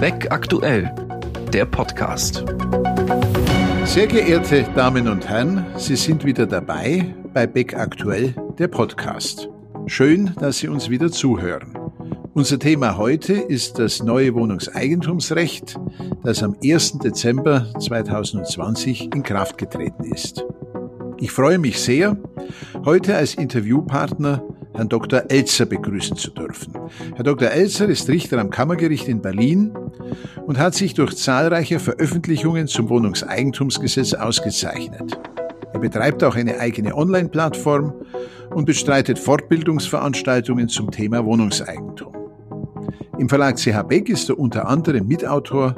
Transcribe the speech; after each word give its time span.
Beck 0.00 0.30
aktuell, 0.30 0.94
der 1.52 1.64
Podcast. 1.64 2.44
Sehr 3.84 4.06
geehrte 4.06 4.64
Damen 4.76 5.08
und 5.08 5.28
Herren, 5.28 5.66
Sie 5.76 5.96
sind 5.96 6.24
wieder 6.24 6.46
dabei 6.46 7.12
bei 7.34 7.48
Beck 7.48 7.74
aktuell, 7.74 8.32
der 8.60 8.68
Podcast. 8.68 9.48
Schön, 9.86 10.34
dass 10.38 10.58
Sie 10.58 10.68
uns 10.68 10.88
wieder 10.88 11.10
zuhören. 11.10 11.76
Unser 12.32 12.60
Thema 12.60 12.96
heute 12.96 13.32
ist 13.32 13.80
das 13.80 14.00
neue 14.00 14.34
Wohnungseigentumsrecht, 14.36 15.80
das 16.22 16.44
am 16.44 16.54
1. 16.62 16.98
Dezember 16.98 17.66
2020 17.80 19.12
in 19.12 19.24
Kraft 19.24 19.58
getreten 19.58 20.04
ist. 20.04 20.44
Ich 21.18 21.32
freue 21.32 21.58
mich 21.58 21.80
sehr, 21.80 22.16
heute 22.84 23.16
als 23.16 23.34
Interviewpartner 23.34 24.44
Herrn 24.78 24.88
Dr. 24.88 25.24
Elzer 25.28 25.66
begrüßen 25.66 26.16
zu 26.16 26.30
dürfen. 26.30 26.72
Herr 27.16 27.24
Dr. 27.24 27.50
Elzer 27.50 27.88
ist 27.88 28.08
Richter 28.08 28.38
am 28.38 28.50
Kammergericht 28.50 29.08
in 29.08 29.20
Berlin 29.20 29.72
und 30.46 30.56
hat 30.56 30.76
sich 30.76 30.94
durch 30.94 31.16
zahlreiche 31.16 31.80
Veröffentlichungen 31.80 32.68
zum 32.68 32.88
Wohnungseigentumsgesetz 32.88 34.14
ausgezeichnet. 34.14 35.18
Er 35.72 35.80
betreibt 35.80 36.22
auch 36.22 36.36
eine 36.36 36.60
eigene 36.60 36.94
Online-Plattform 36.94 37.92
und 38.54 38.66
bestreitet 38.66 39.18
Fortbildungsveranstaltungen 39.18 40.68
zum 40.68 40.92
Thema 40.92 41.24
Wohnungseigentum. 41.24 42.14
Im 43.18 43.28
Verlag 43.28 43.56
CH 43.56 43.82
Beck 43.82 44.08
ist 44.08 44.28
er 44.28 44.38
unter 44.38 44.68
anderem 44.68 45.08
Mitautor 45.08 45.74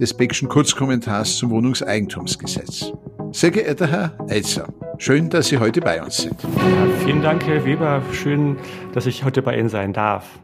des 0.00 0.14
Beckschen 0.14 0.48
Kurzkommentars 0.48 1.36
zum 1.36 1.50
Wohnungseigentumsgesetz. 1.50 2.92
Sehr 3.36 3.50
geehrter 3.50 3.86
Herr 3.88 4.16
Elzer, 4.30 4.72
schön, 4.96 5.28
dass 5.28 5.48
Sie 5.48 5.58
heute 5.58 5.82
bei 5.82 6.02
uns 6.02 6.16
sind. 6.16 6.42
Ja, 6.42 6.88
vielen 7.04 7.20
Dank, 7.20 7.44
Herr 7.44 7.66
Weber. 7.66 8.02
Schön, 8.10 8.56
dass 8.94 9.04
ich 9.04 9.24
heute 9.24 9.42
bei 9.42 9.58
Ihnen 9.58 9.68
sein 9.68 9.92
darf. 9.92 10.40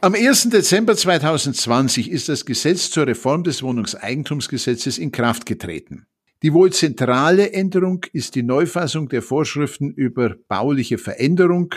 Am 0.00 0.12
1. 0.12 0.48
Dezember 0.48 0.96
2020 0.96 2.10
ist 2.10 2.28
das 2.28 2.44
Gesetz 2.44 2.90
zur 2.90 3.06
Reform 3.06 3.44
des 3.44 3.62
Wohnungseigentumsgesetzes 3.62 4.98
in 4.98 5.12
Kraft 5.12 5.46
getreten. 5.46 6.06
Die 6.42 6.52
wohl 6.52 6.72
zentrale 6.72 7.52
Änderung 7.52 8.04
ist 8.12 8.34
die 8.34 8.42
Neufassung 8.42 9.08
der 9.08 9.22
Vorschriften 9.22 9.92
über 9.92 10.34
bauliche 10.48 10.98
Veränderung 10.98 11.76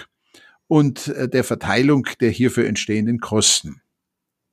und 0.66 1.10
äh, 1.10 1.30
der 1.30 1.44
Verteilung 1.44 2.08
der 2.22 2.32
hierfür 2.32 2.66
entstehenden 2.66 3.20
Kosten. 3.20 3.84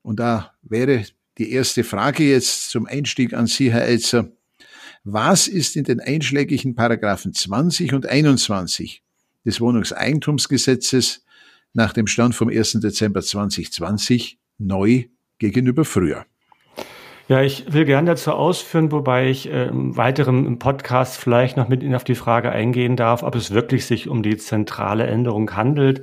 Und 0.03 0.21
da 0.21 0.53
wäre 0.61 1.07
die 1.39 1.53
erste 1.53 1.85
Frage 1.85 2.25
jetzt 2.25 2.69
zum 2.69 2.85
Einstieg 2.85 3.33
an 3.33 3.47
Sie, 3.47 3.73
Herr 3.73 3.87
Elzer. 3.87 4.36
Was 5.09 5.47
ist 5.47 5.77
in 5.77 5.85
den 5.85 6.01
einschlägigen 6.01 6.75
Paragraphen 6.75 7.33
20 7.33 7.95
und 7.95 8.09
21 8.09 9.05
des 9.45 9.61
Wohnungseigentumsgesetzes 9.61 11.25
nach 11.73 11.93
dem 11.93 12.09
Stand 12.09 12.35
vom 12.35 12.49
1. 12.49 12.81
Dezember 12.81 13.23
2020 13.23 14.37
neu 14.59 15.05
gegenüber 15.39 15.85
früher? 15.85 16.27
Ja, 17.29 17.41
ich 17.41 17.73
will 17.73 17.85
gerne 17.85 18.11
dazu 18.11 18.33
ausführen, 18.33 18.91
wobei 18.91 19.31
ich 19.31 19.49
äh, 19.49 19.69
im 19.69 19.97
weiteren 19.97 20.59
Podcast 20.59 21.19
vielleicht 21.19 21.57
noch 21.57 21.69
mit 21.69 21.85
Ihnen 21.85 21.95
auf 21.95 22.03
die 22.03 22.17
Frage 22.17 22.51
eingehen 22.51 22.97
darf, 22.97 23.23
ob 23.23 23.37
es 23.37 23.53
wirklich 23.53 23.87
sich 23.87 24.09
um 24.09 24.25
die 24.25 24.37
zentrale 24.39 25.07
Änderung 25.07 25.55
handelt. 25.55 26.03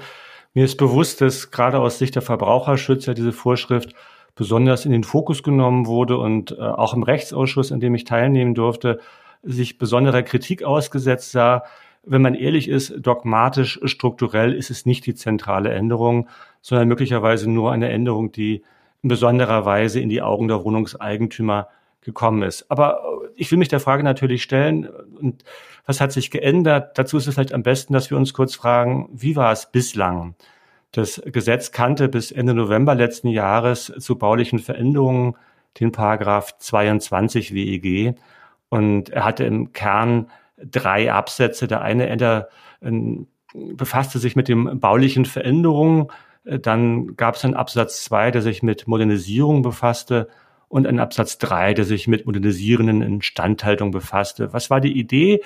Mir 0.54 0.64
ist 0.64 0.78
bewusst, 0.78 1.20
dass 1.20 1.52
gerade 1.52 1.80
aus 1.80 2.00
Sicht 2.00 2.16
der 2.16 2.22
Verbraucherschützer 2.22 3.14
diese 3.14 3.34
Vorschrift 3.34 3.94
besonders 4.36 4.86
in 4.86 4.92
den 4.92 5.04
Fokus 5.04 5.44
genommen 5.44 5.86
wurde 5.86 6.18
und 6.18 6.52
äh, 6.52 6.62
auch 6.62 6.94
im 6.94 7.04
Rechtsausschuss, 7.04 7.72
in 7.72 7.80
dem 7.80 7.96
ich 7.96 8.04
teilnehmen 8.04 8.56
durfte, 8.56 9.00
sich 9.44 9.78
besonderer 9.78 10.24
Kritik 10.24 10.64
ausgesetzt 10.64 11.32
sah. 11.32 11.64
Wenn 12.04 12.22
man 12.22 12.36
ehrlich 12.36 12.68
ist, 12.68 12.94
dogmatisch, 12.98 13.80
strukturell 13.84 14.54
ist 14.54 14.72
es 14.72 14.86
nicht 14.86 15.06
die 15.06 15.16
zentrale 15.16 15.72
Änderung, 15.72 16.28
sondern 16.62 16.88
möglicherweise 16.88 17.50
nur 17.50 17.72
eine 17.72 17.90
Änderung, 17.90 18.32
die 18.32 18.64
in 19.04 19.10
besonderer 19.10 19.66
Weise 19.66 20.00
in 20.00 20.10
die 20.10 20.22
Augen 20.22 20.48
der 20.48 20.64
Wohnungseigentümer 20.64 21.68
gekommen 22.02 22.42
ist. 22.44 22.70
Aber 22.70 23.02
äh, 23.04 23.30
ich 23.36 23.52
will 23.52 23.60
mich 23.60 23.70
der 23.70 23.80
Frage 23.80 24.04
natürlich 24.04 24.44
stellen, 24.44 24.88
und 24.88 25.44
was 25.86 26.02
hat 26.02 26.12
sich 26.12 26.32
geändert? 26.32 26.98
Dazu 26.98 27.18
ist 27.18 27.28
es 27.28 27.36
vielleicht 27.36 27.54
am 27.54 27.64
besten, 27.64 27.94
dass 27.94 28.10
wir 28.10 28.18
uns 28.18 28.34
kurz 28.34 28.56
fragen, 28.56 29.10
wie 29.14 29.36
war 29.36 29.52
es 29.52 29.72
bislang? 29.72 30.36
Das 30.94 31.22
Gesetz 31.26 31.72
kannte 31.72 32.08
bis 32.08 32.32
Ende 32.32 32.54
November 32.54 32.94
letzten 32.94 33.28
Jahres 33.28 33.92
zu 33.98 34.16
baulichen 34.16 34.60
Veränderungen 34.60 35.36
den 35.80 35.92
Paragraph 35.92 36.58
22 36.60 37.54
WEG 37.54 38.16
und 38.70 39.10
er 39.10 39.26
hatte 39.26 39.44
im 39.44 39.74
Kern 39.74 40.30
drei 40.58 41.12
Absätze. 41.12 41.68
Der 41.68 41.82
eine 41.82 42.08
Ende, 42.08 42.48
äh, 42.82 42.92
befasste 43.54 44.20
sich 44.20 44.36
mit 44.36 44.48
den 44.48 44.80
baulichen 44.80 45.26
Veränderungen. 45.26 46.08
Dann 46.44 47.16
gab 47.16 47.36
es 47.36 47.46
einen 47.46 47.56
Absatz 47.56 48.04
zwei, 48.04 48.30
der 48.30 48.44
sich 48.44 48.62
mit 48.62 48.88
Modernisierung 48.88 49.64
befasste 49.64 50.28
und 50.68 50.86
einen 50.86 51.00
Absatz 51.00 51.40
drei, 51.40 51.74
der 51.74 51.86
sich 51.86 52.08
mit 52.08 52.26
modernisierenden 52.28 53.02
Instandhaltung 53.02 53.90
befasste. 53.92 54.54
Was 54.54 54.70
war 54.70 54.80
die 54.80 54.98
Idee? 54.98 55.42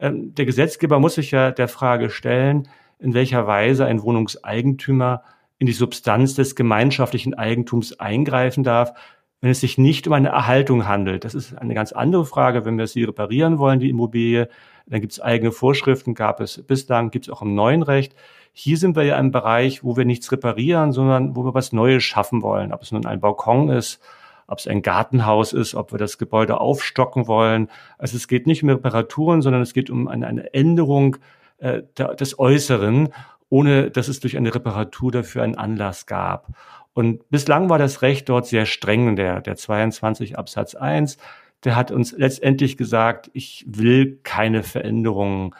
Ähm, 0.00 0.34
der 0.34 0.44
Gesetzgeber 0.44 0.98
muss 0.98 1.16
sich 1.16 1.30
ja 1.30 1.52
der 1.52 1.68
Frage 1.68 2.10
stellen, 2.10 2.68
in 2.98 3.14
welcher 3.14 3.46
Weise 3.46 3.86
ein 3.86 4.02
Wohnungseigentümer 4.02 5.22
in 5.58 5.66
die 5.66 5.72
Substanz 5.72 6.34
des 6.34 6.54
gemeinschaftlichen 6.54 7.34
Eigentums 7.34 7.98
eingreifen 7.98 8.64
darf, 8.64 8.92
wenn 9.40 9.50
es 9.50 9.60
sich 9.60 9.78
nicht 9.78 10.06
um 10.06 10.12
eine 10.12 10.28
Erhaltung 10.28 10.86
handelt. 10.86 11.24
Das 11.24 11.34
ist 11.34 11.56
eine 11.56 11.74
ganz 11.74 11.92
andere 11.92 12.24
Frage, 12.24 12.64
wenn 12.64 12.78
wir 12.78 12.86
sie 12.86 13.04
reparieren 13.04 13.58
wollen, 13.58 13.78
die 13.78 13.90
Immobilie. 13.90 14.48
Dann 14.86 15.00
gibt 15.00 15.12
es 15.12 15.20
eigene 15.20 15.52
Vorschriften, 15.52 16.14
gab 16.14 16.40
es 16.40 16.62
bislang, 16.66 17.10
gibt 17.10 17.26
es 17.26 17.32
auch 17.32 17.42
im 17.42 17.54
neuen 17.54 17.82
Recht. 17.82 18.14
Hier 18.52 18.76
sind 18.76 18.96
wir 18.96 19.04
ja 19.04 19.18
im 19.18 19.30
Bereich, 19.30 19.84
wo 19.84 19.96
wir 19.96 20.04
nichts 20.04 20.32
reparieren, 20.32 20.92
sondern 20.92 21.36
wo 21.36 21.44
wir 21.44 21.54
was 21.54 21.72
Neues 21.72 22.02
schaffen 22.02 22.42
wollen. 22.42 22.72
Ob 22.72 22.82
es 22.82 22.90
nun 22.90 23.06
ein 23.06 23.20
Balkon 23.20 23.68
ist, 23.68 24.00
ob 24.48 24.58
es 24.58 24.66
ein 24.66 24.82
Gartenhaus 24.82 25.52
ist, 25.52 25.74
ob 25.74 25.92
wir 25.92 25.98
das 25.98 26.18
Gebäude 26.18 26.58
aufstocken 26.58 27.28
wollen. 27.28 27.68
Also 27.98 28.16
es 28.16 28.26
geht 28.26 28.46
nicht 28.46 28.62
um 28.62 28.70
Reparaturen, 28.70 29.42
sondern 29.42 29.62
es 29.62 29.74
geht 29.74 29.90
um 29.90 30.08
eine, 30.08 30.26
eine 30.26 30.52
Änderung 30.54 31.18
äh, 31.58 31.82
des 32.18 32.38
Äußeren, 32.38 33.08
ohne 33.48 33.90
dass 33.90 34.08
es 34.08 34.20
durch 34.20 34.36
eine 34.36 34.54
Reparatur 34.54 35.12
dafür 35.12 35.42
einen 35.42 35.56
Anlass 35.56 36.06
gab. 36.06 36.48
Und 36.92 37.28
bislang 37.30 37.70
war 37.70 37.78
das 37.78 38.02
Recht 38.02 38.28
dort 38.28 38.46
sehr 38.46 38.66
streng, 38.66 39.16
der, 39.16 39.40
der 39.40 39.56
22 39.56 40.38
Absatz 40.38 40.74
1. 40.74 41.18
Der 41.64 41.76
hat 41.76 41.90
uns 41.90 42.12
letztendlich 42.16 42.76
gesagt, 42.76 43.30
ich 43.32 43.64
will 43.68 44.18
keine 44.22 44.62
Veränderungen. 44.62 45.54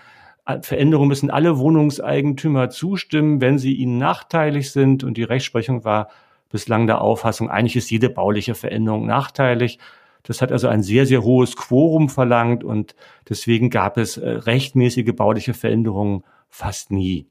Veränderungen 0.63 1.09
müssen 1.09 1.31
alle 1.31 1.59
Wohnungseigentümer 1.59 2.71
zustimmen, 2.71 3.41
wenn 3.41 3.59
sie 3.59 3.75
ihnen 3.75 3.99
nachteilig 3.99 4.73
sind. 4.73 5.05
Und 5.05 5.17
die 5.17 5.25
Rechtsprechung 5.25 5.85
war 5.85 6.09
bislang 6.51 6.87
der 6.87 7.01
Auffassung, 7.01 7.51
eigentlich 7.51 7.77
ist 7.77 7.91
jede 7.91 8.09
bauliche 8.09 8.55
Veränderung 8.55 9.07
nachteilig. 9.07 9.79
Das 10.29 10.43
hat 10.43 10.53
also 10.53 10.69
ein 10.69 10.83
sehr, 10.83 11.07
sehr 11.07 11.25
hohes 11.25 11.57
Quorum 11.57 12.11
verlangt 12.11 12.63
und 12.63 12.95
deswegen 13.31 13.71
gab 13.71 13.97
es 13.97 14.19
äh, 14.19 14.29
rechtmäßige 14.29 15.15
bauliche 15.17 15.55
Veränderungen 15.55 16.23
fast 16.51 16.91
nie. 16.91 17.27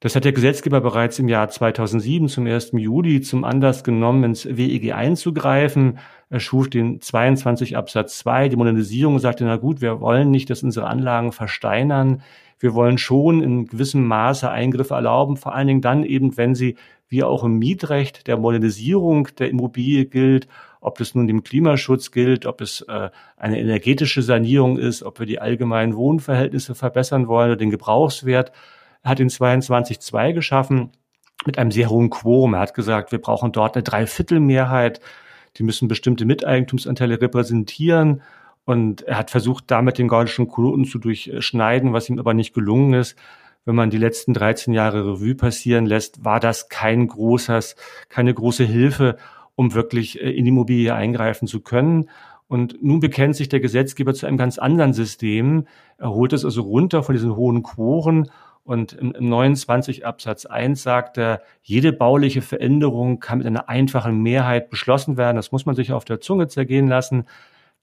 Das 0.00 0.16
hat 0.16 0.24
der 0.24 0.32
Gesetzgeber 0.32 0.80
bereits 0.80 1.20
im 1.20 1.28
Jahr 1.28 1.48
2007 1.48 2.28
zum 2.28 2.46
1. 2.46 2.72
Juli 2.72 3.20
zum 3.20 3.44
Anlass 3.44 3.84
genommen, 3.84 4.24
ins 4.24 4.46
WEG 4.46 4.92
einzugreifen. 4.92 5.98
Er 6.28 6.40
schuf 6.40 6.68
den 6.68 7.00
22 7.00 7.76
Absatz 7.76 8.18
2, 8.18 8.48
die 8.48 8.56
Modernisierung, 8.56 9.20
sagte, 9.20 9.44
na 9.44 9.56
gut, 9.56 9.80
wir 9.80 10.00
wollen 10.00 10.32
nicht, 10.32 10.50
dass 10.50 10.64
unsere 10.64 10.88
Anlagen 10.88 11.30
versteinern. 11.30 12.20
Wir 12.58 12.74
wollen 12.74 12.98
schon 12.98 13.42
in 13.42 13.66
gewissem 13.66 14.06
Maße 14.06 14.50
Eingriffe 14.50 14.94
erlauben, 14.94 15.36
vor 15.36 15.54
allen 15.54 15.66
Dingen 15.66 15.80
dann 15.80 16.04
eben, 16.04 16.36
wenn 16.36 16.54
sie, 16.54 16.76
wie 17.08 17.22
auch 17.22 17.44
im 17.44 17.58
Mietrecht, 17.58 18.26
der 18.26 18.36
Modernisierung 18.36 19.28
der 19.38 19.50
Immobilie 19.50 20.06
gilt 20.06 20.48
ob 20.84 20.98
das 20.98 21.14
nun 21.14 21.26
dem 21.26 21.42
Klimaschutz 21.42 22.10
gilt, 22.10 22.44
ob 22.44 22.60
es 22.60 22.82
äh, 22.82 23.08
eine 23.38 23.58
energetische 23.58 24.20
Sanierung 24.20 24.76
ist, 24.76 25.02
ob 25.02 25.18
wir 25.18 25.24
die 25.24 25.40
allgemeinen 25.40 25.96
Wohnverhältnisse 25.96 26.74
verbessern 26.74 27.26
wollen 27.26 27.48
oder 27.48 27.56
den 27.56 27.70
Gebrauchswert. 27.70 28.52
Er 29.02 29.10
hat 29.10 29.18
den 29.18 29.30
22.2 29.30 30.34
geschaffen 30.34 30.90
mit 31.46 31.56
einem 31.56 31.70
sehr 31.70 31.88
hohen 31.88 32.10
Quorum. 32.10 32.52
Er 32.52 32.60
hat 32.60 32.74
gesagt, 32.74 33.12
wir 33.12 33.18
brauchen 33.18 33.50
dort 33.50 33.76
eine 33.76 33.82
Dreiviertelmehrheit. 33.82 35.00
Die 35.56 35.62
müssen 35.62 35.88
bestimmte 35.88 36.26
Miteigentumsanteile 36.26 37.18
repräsentieren. 37.18 38.20
Und 38.64 39.02
er 39.02 39.18
hat 39.18 39.30
versucht, 39.30 39.64
damit 39.68 39.98
den 39.98 40.08
gordischen 40.08 40.48
Knoten 40.48 40.84
zu 40.84 40.98
durchschneiden, 40.98 41.92
was 41.92 42.08
ihm 42.08 42.18
aber 42.18 42.34
nicht 42.34 42.54
gelungen 42.54 42.94
ist. 42.94 43.16
Wenn 43.64 43.74
man 43.74 43.90
die 43.90 43.98
letzten 43.98 44.34
13 44.34 44.74
Jahre 44.74 45.06
Revue 45.06 45.34
passieren 45.34 45.86
lässt, 45.86 46.24
war 46.24 46.40
das 46.40 46.68
kein 46.68 47.06
großes, 47.06 47.76
keine 48.08 48.32
große 48.32 48.64
Hilfe, 48.64 49.16
um 49.54 49.74
wirklich 49.74 50.20
äh, 50.20 50.30
in 50.30 50.44
die 50.44 50.50
Immobilie 50.50 50.94
eingreifen 50.94 51.48
zu 51.48 51.60
können. 51.60 52.10
Und 52.46 52.82
nun 52.82 53.00
bekennt 53.00 53.36
sich 53.36 53.48
der 53.48 53.60
Gesetzgeber 53.60 54.12
zu 54.14 54.26
einem 54.26 54.36
ganz 54.36 54.58
anderen 54.58 54.92
System. 54.92 55.66
Er 55.96 56.10
holt 56.10 56.32
es 56.32 56.44
also 56.44 56.62
runter 56.62 57.02
von 57.02 57.14
diesen 57.14 57.36
hohen 57.36 57.62
Quoren 57.62 58.30
und 58.64 58.94
im, 58.94 59.12
im 59.12 59.28
29 59.28 60.06
Absatz 60.06 60.46
1 60.46 60.82
sagt 60.82 61.18
er, 61.18 61.42
jede 61.62 61.92
bauliche 61.92 62.40
Veränderung 62.40 63.20
kann 63.20 63.38
mit 63.38 63.46
einer 63.46 63.68
einfachen 63.68 64.22
Mehrheit 64.22 64.70
beschlossen 64.70 65.18
werden. 65.18 65.36
Das 65.36 65.52
muss 65.52 65.66
man 65.66 65.74
sich 65.74 65.92
auf 65.92 66.06
der 66.06 66.20
Zunge 66.20 66.48
zergehen 66.48 66.88
lassen, 66.88 67.26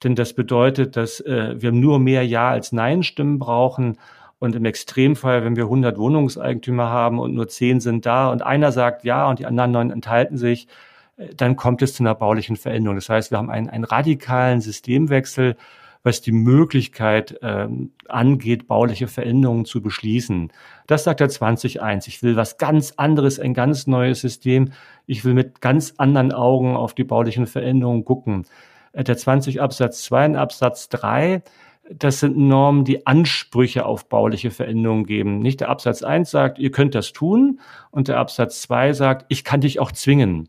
denn 0.04 0.16
das 0.16 0.34
bedeutet, 0.34 0.96
dass 0.98 1.20
äh, 1.22 1.62
wir 1.62 1.72
nur 1.72 2.00
mehr 2.00 2.26
Ja 2.26 2.50
als 2.50 2.72
Nein-Stimmen 2.72 3.40
brauchen. 3.40 3.98
Und 4.40 4.56
im 4.56 4.66
Extremfall, 4.66 5.44
wenn 5.44 5.56
wir 5.56 5.66
100 5.66 6.00
Wohnungseigentümer 6.00 6.90
haben 6.90 7.20
und 7.20 7.36
nur 7.36 7.48
10 7.48 7.80
sind 7.80 8.08
da 8.08 8.30
und 8.32 8.42
einer 8.42 8.72
sagt 8.72 9.04
Ja 9.04 9.30
und 9.30 9.38
die 9.38 9.46
anderen 9.46 9.72
neun 9.72 9.92
enthalten 9.92 10.38
sich, 10.38 10.68
dann 11.36 11.56
kommt 11.56 11.82
es 11.82 11.94
zu 11.94 12.04
einer 12.04 12.16
baulichen 12.16 12.56
Veränderung. 12.56 12.96
Das 12.96 13.10
heißt, 13.10 13.32
wir 13.32 13.38
haben 13.38 13.50
einen, 13.50 13.70
einen 13.70 13.84
radikalen 13.84 14.62
Systemwechsel, 14.62 15.56
was 16.04 16.22
die 16.22 16.32
Möglichkeit 16.32 17.38
ähm, 17.44 17.92
angeht, 18.08 18.68
bauliche 18.68 19.08
Veränderungen 19.08 19.66
zu 19.66 19.82
beschließen. 19.82 20.52
Das 20.88 21.04
sagt 21.04 21.20
der 21.20 21.30
20.1. 21.30 22.08
Ich 22.08 22.24
will 22.24 22.36
was 22.36 22.58
ganz 22.58 22.94
anderes, 22.98 23.40
ein 23.40 23.54
ganz 23.54 23.86
neues 23.86 24.22
System. 24.22 24.72
Ich 25.06 25.24
will 25.24 25.36
mit 25.36 25.62
ganz 25.62 25.94
anderen 25.98 26.32
Augen 26.32 26.76
auf 26.76 26.96
die 26.96 27.04
baulichen 27.04 27.46
Veränderungen 27.46 28.04
gucken. 28.04 28.46
Äh, 28.94 29.04
der 29.04 29.18
20 29.18 29.62
Absatz 29.62 30.04
2 30.04 30.26
und 30.26 30.36
Absatz 30.36 30.90
3 30.90 31.44
das 31.94 32.20
sind 32.20 32.38
Normen, 32.38 32.86
die 32.86 33.06
Ansprüche 33.06 33.86
auf 33.86 34.08
bauliche 34.08 34.52
Veränderungen 34.52 35.06
geben. 35.06 35.40
Nicht 35.40 35.62
der 35.62 35.70
Absatz 35.70 36.04
1 36.04 36.30
sagt, 36.30 36.60
ihr 36.60 36.72
könnt 36.72 36.96
das 36.96 37.12
tun 37.12 37.60
und 37.90 38.08
der 38.08 38.18
Absatz 38.18 38.62
2 38.62 38.94
sagt, 38.94 39.26
ich 39.30 39.44
kann 39.44 39.62
dich 39.62 39.80
auch 39.80 39.92
zwingen. 39.92 40.48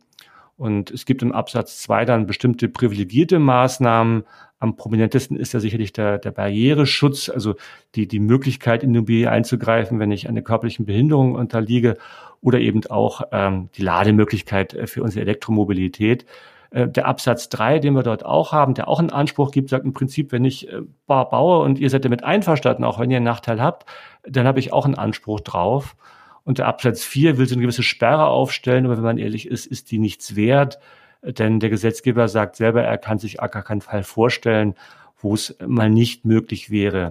Und 0.56 0.90
es 0.90 1.06
gibt 1.06 1.22
im 1.22 1.32
Absatz 1.32 1.82
2 1.82 2.04
dann 2.04 2.26
bestimmte 2.26 2.68
privilegierte 2.68 3.38
Maßnahmen. 3.38 4.24
Am 4.60 4.76
prominentesten 4.76 5.36
ist 5.36 5.52
ja 5.54 5.58
sicherlich 5.58 5.92
der, 5.92 6.18
der 6.18 6.30
Barriereschutz, 6.30 7.28
also 7.28 7.56
die, 7.96 8.06
die 8.06 8.20
Möglichkeit, 8.20 8.84
in 8.84 8.92
die 8.92 8.98
Immobilie 8.98 9.30
einzugreifen, 9.30 9.98
wenn 9.98 10.12
ich 10.12 10.28
einer 10.28 10.42
körperlichen 10.42 10.86
Behinderung 10.86 11.34
unterliege 11.34 11.96
oder 12.40 12.60
eben 12.60 12.86
auch 12.86 13.22
ähm, 13.32 13.70
die 13.76 13.82
Lademöglichkeit 13.82 14.76
für 14.84 15.02
unsere 15.02 15.22
Elektromobilität. 15.22 16.26
Äh, 16.72 16.88
der 16.88 17.06
Absatz 17.06 17.48
3, 17.50 17.78
den 17.78 17.94
wir 17.94 18.02
dort 18.02 18.24
auch 18.24 18.52
haben, 18.52 18.74
der 18.74 18.88
auch 18.88 18.98
einen 18.98 19.10
Anspruch 19.10 19.50
gibt, 19.50 19.70
sagt 19.70 19.84
im 19.84 19.92
Prinzip, 19.92 20.32
wenn 20.32 20.44
ich 20.44 20.68
äh, 20.68 20.80
baue 21.06 21.62
und 21.62 21.78
ihr 21.78 21.90
seid 21.90 22.04
damit 22.04 22.24
einverstanden, 22.24 22.84
auch 22.84 22.98
wenn 22.98 23.10
ihr 23.10 23.18
einen 23.18 23.24
Nachteil 23.24 23.62
habt, 23.62 23.86
dann 24.24 24.46
habe 24.46 24.58
ich 24.58 24.72
auch 24.72 24.84
einen 24.84 24.94
Anspruch 24.94 25.40
drauf. 25.40 25.96
Und 26.44 26.58
der 26.58 26.66
Absatz 26.66 27.04
4 27.04 27.38
will 27.38 27.46
so 27.46 27.54
eine 27.54 27.62
gewisse 27.62 27.84
Sperre 27.84 28.26
aufstellen, 28.26 28.86
aber 28.86 28.96
wenn 28.96 29.04
man 29.04 29.18
ehrlich 29.18 29.46
ist, 29.46 29.66
ist 29.66 29.90
die 29.90 29.98
nichts 29.98 30.34
wert, 30.34 30.80
denn 31.22 31.60
der 31.60 31.70
Gesetzgeber 31.70 32.26
sagt 32.26 32.56
selber, 32.56 32.82
er 32.82 32.98
kann 32.98 33.18
sich 33.18 33.36
gar 33.36 33.62
keinen 33.62 33.80
Fall 33.80 34.02
vorstellen, 34.02 34.74
wo 35.18 35.34
es 35.34 35.56
mal 35.64 35.88
nicht 35.88 36.24
möglich 36.24 36.70
wäre, 36.70 37.10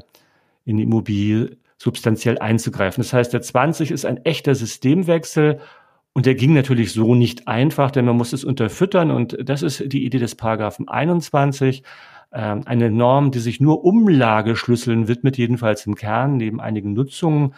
in 0.66 0.78
die 0.78 0.84
Immobilie 0.84 1.58
substanziell 1.78 2.40
einzugreifen. 2.40 3.02
Das 3.02 3.14
heißt, 3.14 3.32
der 3.32 3.42
20 3.42 3.90
ist 3.92 4.06
ein 4.06 4.18
echter 4.26 4.54
Systemwechsel 4.54 5.60
und 6.14 6.26
der 6.26 6.36
ging 6.36 6.54
natürlich 6.54 6.92
so 6.92 7.16
nicht 7.16 7.48
einfach, 7.48 7.90
denn 7.90 8.06
man 8.06 8.18
muss 8.18 8.34
es 8.34 8.44
unterfüttern. 8.44 9.12
Und 9.12 9.38
das 9.42 9.62
ist 9.62 9.92
die 9.94 10.06
Idee 10.06 10.20
des 10.20 10.36
Paragraphen 10.36 10.90
21. 10.90 11.84
Ähm, 12.34 12.64
eine 12.66 12.92
Norm, 12.92 13.32
die 13.32 13.40
sich 13.40 13.62
nur 13.62 13.86
Umlageschlüsseln 13.86 15.08
widmet, 15.08 15.38
jedenfalls 15.38 15.86
im 15.86 15.96
Kern, 15.96 16.38
neben 16.38 16.60
einigen 16.60 16.94
Nutzungen. 16.94 17.54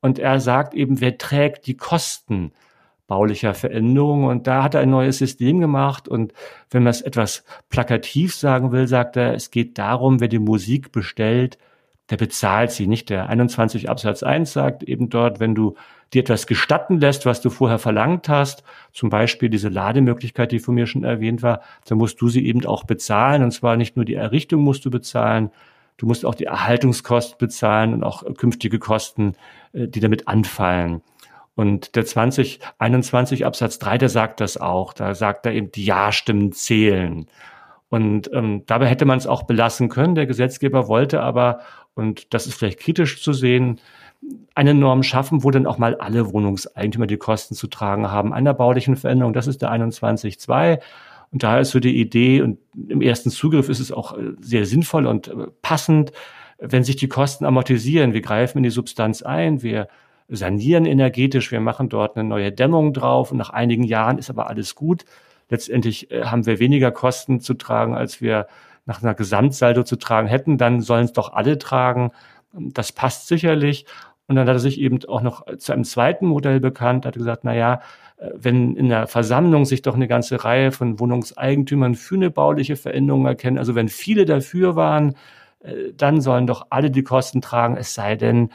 Und 0.00 0.20
er 0.20 0.38
sagt 0.38 0.74
eben, 0.74 1.00
wer 1.00 1.18
trägt 1.18 1.66
die 1.66 1.76
Kosten 1.76 2.52
baulicher 3.08 3.54
Veränderungen? 3.54 4.28
Und 4.28 4.46
da 4.46 4.62
hat 4.62 4.74
er 4.74 4.82
ein 4.82 4.90
neues 4.90 5.18
System 5.18 5.58
gemacht. 5.58 6.06
Und 6.06 6.32
wenn 6.70 6.84
man 6.84 6.92
es 6.92 7.02
etwas 7.02 7.44
plakativ 7.70 8.36
sagen 8.36 8.70
will, 8.70 8.86
sagt 8.86 9.16
er, 9.16 9.34
es 9.34 9.50
geht 9.50 9.78
darum, 9.78 10.20
wer 10.20 10.28
die 10.28 10.38
Musik 10.38 10.92
bestellt, 10.92 11.58
der 12.10 12.16
bezahlt 12.16 12.70
sie. 12.70 12.86
Nicht 12.86 13.10
der 13.10 13.28
21 13.28 13.88
Absatz 13.88 14.22
1 14.22 14.52
sagt 14.52 14.82
eben 14.82 15.08
dort, 15.08 15.40
wenn 15.40 15.54
du 15.54 15.76
dir 16.12 16.22
etwas 16.22 16.46
gestatten 16.46 17.00
lässt, 17.00 17.26
was 17.26 17.40
du 17.40 17.50
vorher 17.50 17.78
verlangt 17.78 18.28
hast, 18.28 18.62
zum 18.92 19.10
Beispiel 19.10 19.50
diese 19.50 19.68
Lademöglichkeit, 19.68 20.52
die 20.52 20.60
von 20.60 20.74
mir 20.74 20.86
schon 20.86 21.04
erwähnt 21.04 21.42
war, 21.42 21.62
dann 21.88 21.98
musst 21.98 22.20
du 22.20 22.28
sie 22.28 22.46
eben 22.46 22.64
auch 22.64 22.84
bezahlen. 22.84 23.42
Und 23.42 23.50
zwar 23.50 23.76
nicht 23.76 23.96
nur 23.96 24.04
die 24.04 24.14
Errichtung 24.14 24.62
musst 24.62 24.84
du 24.84 24.90
bezahlen, 24.90 25.50
du 25.96 26.06
musst 26.06 26.24
auch 26.24 26.34
die 26.34 26.44
Erhaltungskosten 26.44 27.38
bezahlen 27.38 27.92
und 27.92 28.04
auch 28.04 28.22
künftige 28.36 28.78
Kosten, 28.78 29.34
äh, 29.72 29.88
die 29.88 30.00
damit 30.00 30.28
anfallen. 30.28 31.02
Und 31.56 31.96
der 31.96 32.04
2021 32.04 33.46
Absatz 33.46 33.78
3, 33.78 33.98
der 33.98 34.10
sagt 34.10 34.40
das 34.40 34.58
auch. 34.58 34.92
Da 34.92 35.14
sagt 35.14 35.46
er 35.46 35.52
eben, 35.52 35.72
die 35.72 35.86
Ja-Stimmen 35.86 36.52
zählen. 36.52 37.26
Und 37.88 38.30
ähm, 38.32 38.62
dabei 38.66 38.86
hätte 38.86 39.04
man 39.04 39.18
es 39.18 39.26
auch 39.26 39.44
belassen 39.44 39.88
können. 39.88 40.14
Der 40.14 40.26
Gesetzgeber 40.26 40.88
wollte 40.88 41.20
aber, 41.22 41.60
und 41.94 42.34
das 42.34 42.46
ist 42.46 42.54
vielleicht 42.54 42.80
kritisch 42.80 43.22
zu 43.22 43.32
sehen, 43.32 43.80
eine 44.54 44.74
Norm 44.74 45.02
schaffen, 45.02 45.44
wo 45.44 45.50
dann 45.50 45.66
auch 45.66 45.78
mal 45.78 45.94
alle 45.96 46.32
Wohnungseigentümer 46.32 47.06
die 47.06 47.16
Kosten 47.16 47.54
zu 47.54 47.66
tragen 47.68 48.10
haben 48.10 48.32
einer 48.32 48.54
baulichen 48.54 48.96
Veränderung. 48.96 49.32
Das 49.32 49.46
ist 49.46 49.62
der 49.62 49.70
21.2. 49.70 50.80
Und 51.32 51.42
da 51.42 51.58
ist 51.58 51.70
so 51.70 51.80
die 51.80 52.00
Idee, 52.00 52.40
und 52.40 52.58
im 52.88 53.02
ersten 53.02 53.30
Zugriff 53.30 53.68
ist 53.68 53.80
es 53.80 53.92
auch 53.92 54.16
äh, 54.16 54.32
sehr 54.40 54.64
sinnvoll 54.64 55.06
und 55.06 55.28
äh, 55.28 55.46
passend, 55.62 56.12
wenn 56.58 56.84
sich 56.84 56.96
die 56.96 57.08
Kosten 57.08 57.44
amortisieren. 57.44 58.14
Wir 58.14 58.22
greifen 58.22 58.58
in 58.58 58.64
die 58.64 58.70
Substanz 58.70 59.22
ein, 59.22 59.62
wir 59.62 59.88
sanieren 60.28 60.86
energetisch, 60.86 61.52
wir 61.52 61.60
machen 61.60 61.88
dort 61.88 62.16
eine 62.16 62.28
neue 62.28 62.52
Dämmung 62.52 62.92
drauf 62.92 63.30
und 63.30 63.38
nach 63.38 63.50
einigen 63.50 63.84
Jahren 63.84 64.18
ist 64.18 64.30
aber 64.30 64.48
alles 64.48 64.74
gut. 64.74 65.04
Letztendlich 65.48 66.10
äh, 66.10 66.24
haben 66.24 66.46
wir 66.46 66.58
weniger 66.58 66.90
Kosten 66.90 67.40
zu 67.40 67.54
tragen, 67.54 67.94
als 67.94 68.20
wir 68.20 68.46
nach 68.84 69.02
einer 69.02 69.14
Gesamtsaldo 69.14 69.82
zu 69.82 69.96
tragen 69.96 70.28
hätten. 70.28 70.58
Dann 70.58 70.80
sollen 70.80 71.04
es 71.04 71.12
doch 71.12 71.32
alle 71.32 71.58
tragen. 71.58 72.12
Das 72.52 72.92
passt 72.92 73.28
sicherlich. 73.28 73.86
Und 74.28 74.36
dann 74.36 74.48
hat 74.48 74.56
er 74.56 74.60
sich 74.60 74.80
eben 74.80 75.04
auch 75.04 75.22
noch 75.22 75.44
zu 75.58 75.72
einem 75.72 75.84
zweiten 75.84 76.26
Modell 76.26 76.58
bekannt, 76.60 77.06
hat 77.06 77.14
gesagt, 77.14 77.44
na 77.44 77.54
ja, 77.54 77.80
äh, 78.16 78.30
wenn 78.34 78.76
in 78.76 78.88
der 78.88 79.06
Versammlung 79.06 79.64
sich 79.64 79.82
doch 79.82 79.94
eine 79.94 80.08
ganze 80.08 80.44
Reihe 80.44 80.72
von 80.72 80.98
Wohnungseigentümern 80.98 81.94
für 81.94 82.16
eine 82.16 82.30
bauliche 82.30 82.76
Veränderung 82.76 83.26
erkennen, 83.26 83.58
also 83.58 83.74
wenn 83.74 83.88
viele 83.88 84.24
dafür 84.24 84.74
waren, 84.76 85.14
äh, 85.60 85.92
dann 85.96 86.20
sollen 86.20 86.46
doch 86.46 86.66
alle 86.70 86.90
die 86.90 87.04
Kosten 87.04 87.40
tragen, 87.40 87.76
es 87.76 87.94
sei 87.94 88.16
denn, 88.16 88.50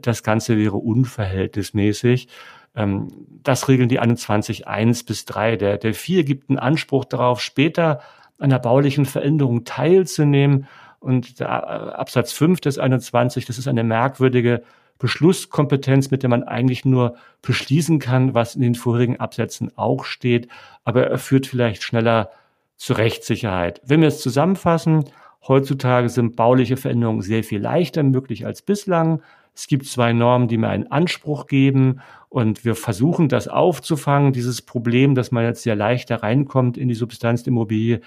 das 0.00 0.22
Ganze 0.22 0.56
wäre 0.56 0.76
unverhältnismäßig. 0.78 2.28
Ähm, 2.74 3.08
das 3.42 3.68
regeln 3.68 3.88
die 3.88 4.00
21.1 4.00 5.06
bis 5.06 5.24
3. 5.24 5.56
Der, 5.56 5.78
der 5.78 5.94
4 5.94 6.24
gibt 6.24 6.50
einen 6.50 6.58
Anspruch 6.58 7.04
darauf, 7.04 7.40
später 7.40 8.00
an 8.38 8.50
der 8.50 8.58
baulichen 8.58 9.06
Veränderung 9.06 9.64
teilzunehmen. 9.64 10.66
Und 11.00 11.40
der 11.40 11.98
Absatz 11.98 12.32
5 12.32 12.60
des 12.60 12.78
21, 12.78 13.44
das 13.44 13.58
ist 13.58 13.68
eine 13.68 13.84
merkwürdige 13.84 14.62
Beschlusskompetenz, 14.98 16.10
mit 16.10 16.22
der 16.22 16.30
man 16.30 16.44
eigentlich 16.44 16.84
nur 16.84 17.16
beschließen 17.42 17.98
kann, 17.98 18.32
was 18.32 18.54
in 18.54 18.62
den 18.62 18.74
vorherigen 18.74 19.20
Absätzen 19.20 19.76
auch 19.76 20.04
steht, 20.04 20.48
aber 20.84 21.06
er 21.08 21.18
führt 21.18 21.46
vielleicht 21.46 21.82
schneller 21.82 22.30
zur 22.76 22.98
Rechtssicherheit. 22.98 23.80
Wenn 23.84 24.00
wir 24.00 24.08
es 24.08 24.20
zusammenfassen, 24.20 25.04
heutzutage 25.46 26.08
sind 26.08 26.36
bauliche 26.36 26.76
Veränderungen 26.76 27.22
sehr 27.22 27.44
viel 27.44 27.60
leichter 27.60 28.02
möglich 28.02 28.46
als 28.46 28.62
bislang. 28.62 29.20
Es 29.54 29.66
gibt 29.68 29.86
zwei 29.86 30.12
Normen, 30.12 30.48
die 30.48 30.58
mir 30.58 30.68
einen 30.68 30.90
Anspruch 30.90 31.46
geben 31.46 32.00
und 32.28 32.64
wir 32.64 32.74
versuchen 32.74 33.28
das 33.28 33.46
aufzufangen, 33.46 34.32
dieses 34.32 34.62
Problem, 34.62 35.14
dass 35.14 35.30
man 35.30 35.44
jetzt 35.44 35.62
sehr 35.62 35.76
leichter 35.76 36.22
reinkommt 36.22 36.76
in 36.76 36.88
die 36.88 36.94
Substanz 36.94 37.44
der 37.44 37.52
Immobilie, 37.52 38.00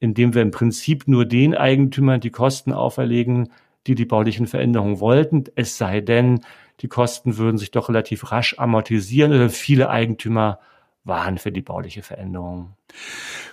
indem 0.00 0.34
wir 0.34 0.42
im 0.42 0.50
Prinzip 0.50 1.06
nur 1.06 1.26
den 1.26 1.54
Eigentümern 1.54 2.20
die 2.20 2.30
Kosten 2.30 2.72
auferlegen, 2.72 3.50
die 3.86 3.94
die 3.94 4.06
baulichen 4.06 4.46
Veränderungen 4.46 5.00
wollten. 5.00 5.44
Es 5.54 5.76
sei 5.76 6.00
denn, 6.00 6.40
die 6.80 6.88
Kosten 6.88 7.36
würden 7.36 7.58
sich 7.58 7.70
doch 7.70 7.88
relativ 7.88 8.32
rasch 8.32 8.58
amortisieren 8.58 9.32
oder 9.32 9.50
viele 9.50 9.90
Eigentümer 9.90 10.58
waren 11.04 11.38
für 11.38 11.52
die 11.52 11.62
bauliche 11.62 12.02
Veränderung. 12.02 12.74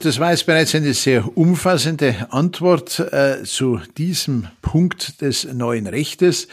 Das 0.04 0.20
war 0.20 0.32
jetzt 0.32 0.48
bereits 0.48 0.74
eine 0.74 0.96
sehr 0.96 1.38
umfassende 1.38 2.28
Antwort 2.32 3.00
äh, 3.00 3.44
zu 3.44 3.80
diesem 3.98 4.48
Punkt 4.64 5.22
des 5.22 5.44
neuen 5.54 5.86
Rechtes. 5.86 6.48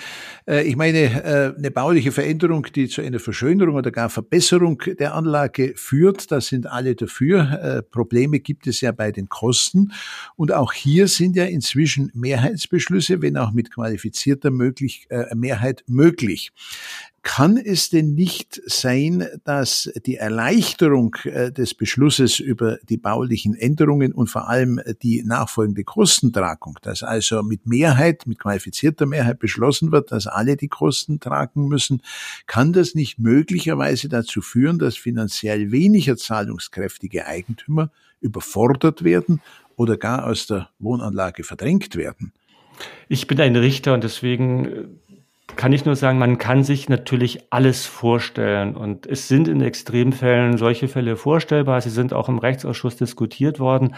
Äh, 0.47 0.69
ich 0.69 0.77
meine, 0.77 0.99
äh, 1.25 1.55
eine 1.57 1.71
bauliche 1.71 2.13
Veränderung, 2.13 2.67
die 2.75 2.89
zu 2.89 3.01
einer 3.01 3.19
Verschönerung 3.19 3.77
oder 3.77 3.91
gar 3.91 4.11
Verbesserung 4.11 4.83
der 4.99 5.15
Anlage 5.15 5.73
führt, 5.77 6.31
da 6.31 6.43
sind 6.43 6.67
alle 6.67 6.95
dafür. 6.95 7.41
Äh, 7.63 7.83
Probleme 7.85 8.41
gibt 8.41 8.67
es 8.67 8.83
ja 8.83 8.93
bei 8.93 9.13
den 9.13 9.31
Kosten. 9.31 9.93
Und 10.37 10.53
auch 10.53 10.75
hier 10.75 11.09
sind 11.09 11.35
ja 11.35 11.45
inzwischen 11.47 12.11
Mehrheitsbeschlüsse, 12.13 13.23
wenn 13.23 13.39
auch 13.39 13.53
mit 13.53 13.73
qualifizierter 13.73 14.51
möglich, 14.51 15.07
äh, 15.09 15.35
Mehrheit 15.35 15.85
möglich. 15.87 16.53
Kann 17.23 17.57
es 17.57 17.91
denn 17.91 18.15
nicht 18.15 18.61
sein, 18.67 19.27
dass 19.45 19.91
die 20.07 20.17
Erleichterung 20.17 21.15
äh, 21.25 21.53
des 21.53 21.75
Beschlusses 21.75 22.39
über 22.39 22.68
die 22.89 22.97
baulichen 22.97 23.55
Änderungen 23.55 24.13
und 24.13 24.29
vor 24.29 24.49
allem 24.49 24.81
die 25.03 25.23
nachfolgende 25.23 25.85
Kostentragung, 25.85 26.79
dass 26.83 27.03
also 27.03 27.43
mit 27.43 27.67
Mehrheit, 27.67 28.27
mit 28.27 28.39
qualifizierter 28.39 29.07
Mehrheit 29.07 29.39
beschlossen 29.39 29.93
wird, 29.93 30.13
dass 30.13 30.27
alle 30.27 30.57
die 30.57 30.69
Kosten 30.69 31.21
tragen 31.21 31.69
müssen, 31.69 32.03
kann 32.47 32.73
das 32.73 32.95
nicht 32.95 33.19
möglicherweise 33.19 34.09
dazu 34.09 34.43
führen, 34.43 34.79
dass 34.79 34.97
finanziell 34.97 35.71
weniger 35.73 36.17
zahlungskräftige 36.17 37.27
Eigentümer 37.27 37.91
überfordert 38.21 39.05
werden 39.05 39.41
oder 39.77 39.97
gar 39.97 40.27
aus 40.27 40.47
der 40.47 40.69
Wohnanlage 40.79 41.45
verdrängt 41.45 41.97
werden? 41.97 42.33
Ich 43.09 43.27
bin 43.27 43.41
ein 43.41 43.57
Richter 43.57 43.95
und 43.95 44.05
deswegen 44.05 44.65
äh, 44.65 44.85
kann 45.57 45.73
ich 45.73 45.85
nur 45.85 45.97
sagen, 45.97 46.19
man 46.19 46.39
kann 46.39 46.63
sich 46.63 46.89
natürlich 46.89 47.53
alles 47.53 47.87
vorstellen. 47.87 48.77
Und 48.77 49.07
es 49.07 49.29
sind 49.29 49.49
in 49.49 49.61
Extremfällen 49.61 50.57
solche 50.57 50.89
Fälle 50.89 51.17
vorstellbar. 51.17 51.81
Sie 51.81 51.91
sind 51.91 52.13
auch 52.13 52.29
im 52.29 52.39
Rechtsausschuss 52.39 52.97
diskutiert 52.97 53.59
worden. 53.59 53.95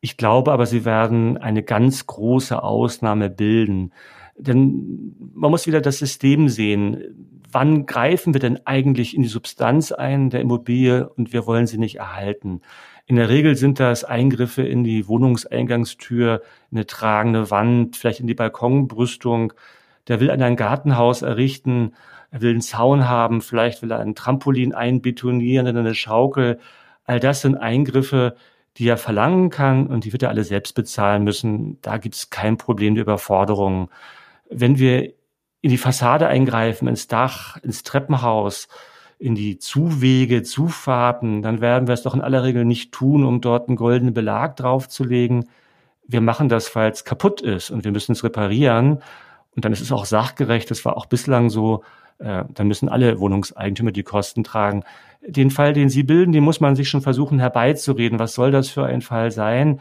Ich 0.00 0.16
glaube 0.16 0.52
aber, 0.52 0.66
sie 0.66 0.84
werden 0.84 1.36
eine 1.36 1.62
ganz 1.62 2.06
große 2.06 2.62
Ausnahme 2.62 3.30
bilden. 3.30 3.92
Denn 4.36 5.14
man 5.34 5.50
muss 5.50 5.66
wieder 5.66 5.80
das 5.80 5.98
System 5.98 6.48
sehen. 6.48 7.38
Wann 7.50 7.84
greifen 7.84 8.32
wir 8.32 8.40
denn 8.40 8.66
eigentlich 8.66 9.14
in 9.14 9.22
die 9.22 9.28
Substanz 9.28 9.92
ein 9.92 10.30
der 10.30 10.40
Immobilie 10.40 11.08
und 11.10 11.32
wir 11.32 11.46
wollen 11.46 11.66
sie 11.66 11.78
nicht 11.78 11.96
erhalten? 11.96 12.62
In 13.06 13.16
der 13.16 13.28
Regel 13.28 13.56
sind 13.56 13.78
das 13.78 14.04
Eingriffe 14.04 14.62
in 14.62 14.84
die 14.84 15.06
Wohnungseingangstür, 15.06 16.42
eine 16.70 16.86
tragende 16.86 17.50
Wand, 17.50 17.96
vielleicht 17.96 18.20
in 18.20 18.26
die 18.26 18.34
Balkonbrüstung. 18.34 19.52
Der 20.08 20.20
will 20.20 20.30
ein 20.30 20.56
Gartenhaus 20.56 21.22
errichten, 21.22 21.92
er 22.30 22.40
will 22.40 22.50
einen 22.50 22.62
Zaun 22.62 23.08
haben, 23.08 23.40
vielleicht 23.40 23.82
will 23.82 23.90
er 23.92 24.00
ein 24.00 24.14
Trampolin 24.14 24.74
einbetonieren, 24.74 25.66
eine 25.66 25.94
Schaukel. 25.94 26.58
All 27.04 27.20
das 27.20 27.42
sind 27.42 27.56
Eingriffe, 27.56 28.36
die 28.78 28.88
er 28.88 28.96
verlangen 28.96 29.50
kann 29.50 29.86
und 29.86 30.04
die 30.04 30.12
wird 30.12 30.22
er 30.22 30.30
alle 30.30 30.44
selbst 30.44 30.74
bezahlen 30.74 31.24
müssen. 31.24 31.80
Da 31.82 31.98
gibt 31.98 32.14
es 32.14 32.30
kein 32.30 32.56
Problem 32.56 32.94
der 32.94 33.02
Überforderung. 33.02 33.90
Wenn 34.50 34.78
wir 34.78 35.12
in 35.60 35.70
die 35.70 35.78
Fassade 35.78 36.26
eingreifen, 36.26 36.88
ins 36.88 37.06
Dach, 37.06 37.58
ins 37.58 37.82
Treppenhaus, 37.82 38.68
in 39.18 39.34
die 39.36 39.58
Zuwege, 39.58 40.42
Zufahrten, 40.42 41.42
dann 41.42 41.60
werden 41.60 41.86
wir 41.86 41.94
es 41.94 42.02
doch 42.02 42.14
in 42.14 42.20
aller 42.20 42.42
Regel 42.42 42.64
nicht 42.64 42.92
tun, 42.92 43.24
um 43.24 43.40
dort 43.40 43.68
einen 43.68 43.76
goldenen 43.76 44.14
Belag 44.14 44.56
draufzulegen. 44.56 45.48
Wir 46.08 46.20
machen 46.20 46.48
das, 46.48 46.74
weil 46.74 46.90
es 46.90 47.04
kaputt 47.04 47.40
ist 47.40 47.70
und 47.70 47.84
wir 47.84 47.92
müssen 47.92 48.12
es 48.12 48.24
reparieren. 48.24 49.00
Und 49.54 49.64
dann 49.64 49.72
ist 49.72 49.80
es 49.80 49.92
auch 49.92 50.04
sachgerecht. 50.04 50.70
Das 50.70 50.84
war 50.84 50.96
auch 50.96 51.06
bislang 51.06 51.50
so. 51.50 51.82
Äh, 52.18 52.44
dann 52.52 52.68
müssen 52.68 52.88
alle 52.88 53.18
Wohnungseigentümer 53.18 53.92
die 53.92 54.02
Kosten 54.02 54.44
tragen. 54.44 54.84
Den 55.26 55.50
Fall, 55.50 55.72
den 55.72 55.88
Sie 55.88 56.02
bilden, 56.02 56.32
den 56.32 56.44
muss 56.44 56.60
man 56.60 56.76
sich 56.76 56.88
schon 56.88 57.02
versuchen 57.02 57.38
herbeizureden. 57.38 58.18
Was 58.18 58.34
soll 58.34 58.50
das 58.50 58.68
für 58.70 58.84
ein 58.84 59.02
Fall 59.02 59.30
sein? 59.30 59.80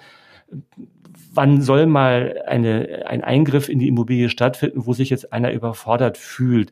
Wann 1.34 1.62
soll 1.62 1.86
mal 1.86 2.42
eine, 2.46 3.06
ein 3.08 3.24
Eingriff 3.24 3.70
in 3.70 3.80
die 3.80 3.88
Immobilie 3.88 4.30
stattfinden, 4.30 4.86
wo 4.86 4.94
sich 4.94 5.10
jetzt 5.10 5.32
einer 5.32 5.52
überfordert 5.52 6.18
fühlt? 6.18 6.72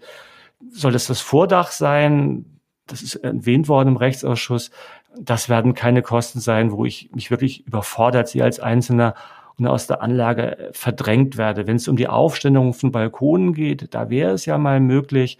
Soll 0.69 0.91
das 0.91 1.07
das 1.07 1.21
Vordach 1.21 1.71
sein? 1.71 2.59
das 2.91 3.01
ist 3.01 3.15
erwähnt 3.15 3.67
worden 3.67 3.89
im 3.89 3.97
Rechtsausschuss, 3.97 4.71
das 5.19 5.49
werden 5.49 5.73
keine 5.73 6.01
Kosten 6.01 6.39
sein, 6.39 6.71
wo 6.71 6.85
ich 6.85 7.09
mich 7.13 7.31
wirklich 7.31 7.65
überfordert 7.65 8.27
sehe 8.27 8.43
als 8.43 8.59
Einzelner 8.59 9.15
und 9.59 9.67
aus 9.67 9.87
der 9.87 10.01
Anlage 10.01 10.69
verdrängt 10.71 11.37
werde. 11.37 11.67
Wenn 11.67 11.75
es 11.75 11.87
um 11.87 11.97
die 11.97 12.07
Aufstellung 12.07 12.73
von 12.73 12.91
Balkonen 12.91 13.53
geht, 13.53 13.93
da 13.93 14.09
wäre 14.09 14.31
es 14.31 14.45
ja 14.45 14.57
mal 14.57 14.79
möglich. 14.79 15.37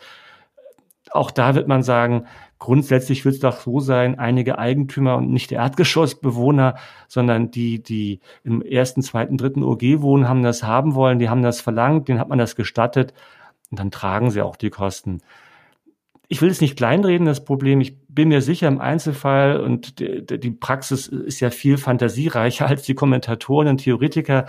Auch 1.12 1.32
da 1.32 1.56
wird 1.56 1.68
man 1.68 1.82
sagen, 1.82 2.26
grundsätzlich 2.60 3.26
wird 3.26 3.36
es 3.36 3.42
doch 3.42 3.62
so 3.62 3.80
sein, 3.80 4.20
einige 4.20 4.60
Eigentümer 4.60 5.18
und 5.18 5.32
nicht 5.32 5.52
der 5.52 5.60
Erdgeschossbewohner, 5.60 6.76
sondern 7.08 7.52
die, 7.52 7.82
die 7.82 8.20
im 8.44 8.62
ersten, 8.62 9.02
zweiten, 9.02 9.38
dritten 9.38 9.64
OG 9.64 10.02
wohnen, 10.02 10.28
haben 10.28 10.44
das 10.44 10.64
haben 10.64 10.94
wollen, 10.94 11.20
die 11.20 11.30
haben 11.30 11.42
das 11.42 11.62
verlangt, 11.62 12.10
denen 12.10 12.20
hat 12.20 12.30
man 12.30 12.38
das 12.38 12.56
gestattet 12.56 13.14
und 13.72 13.80
dann 13.80 13.92
tragen 13.92 14.30
sie 14.30 14.42
auch 14.42 14.56
die 14.56 14.70
Kosten 14.70 15.22
ich 16.32 16.42
will 16.44 16.50
es 16.50 16.62
nicht 16.62 16.78
kleinreden, 16.78 17.26
das 17.26 17.44
Problem. 17.44 17.82
Ich 17.82 17.98
bin 18.08 18.30
mir 18.30 18.42
sicher 18.42 18.68
im 18.68 18.80
Einzelfall 18.80 19.60
und 19.60 20.00
die, 20.00 20.40
die 20.40 20.52
Praxis 20.52 21.08
ist 21.08 21.40
ja 21.40 21.50
viel 21.50 21.78
fantasiereicher 21.78 22.68
als 22.68 22.84
die 22.84 22.94
Kommentatoren 22.94 23.68
und 23.68 23.78
Theoretiker, 23.80 24.46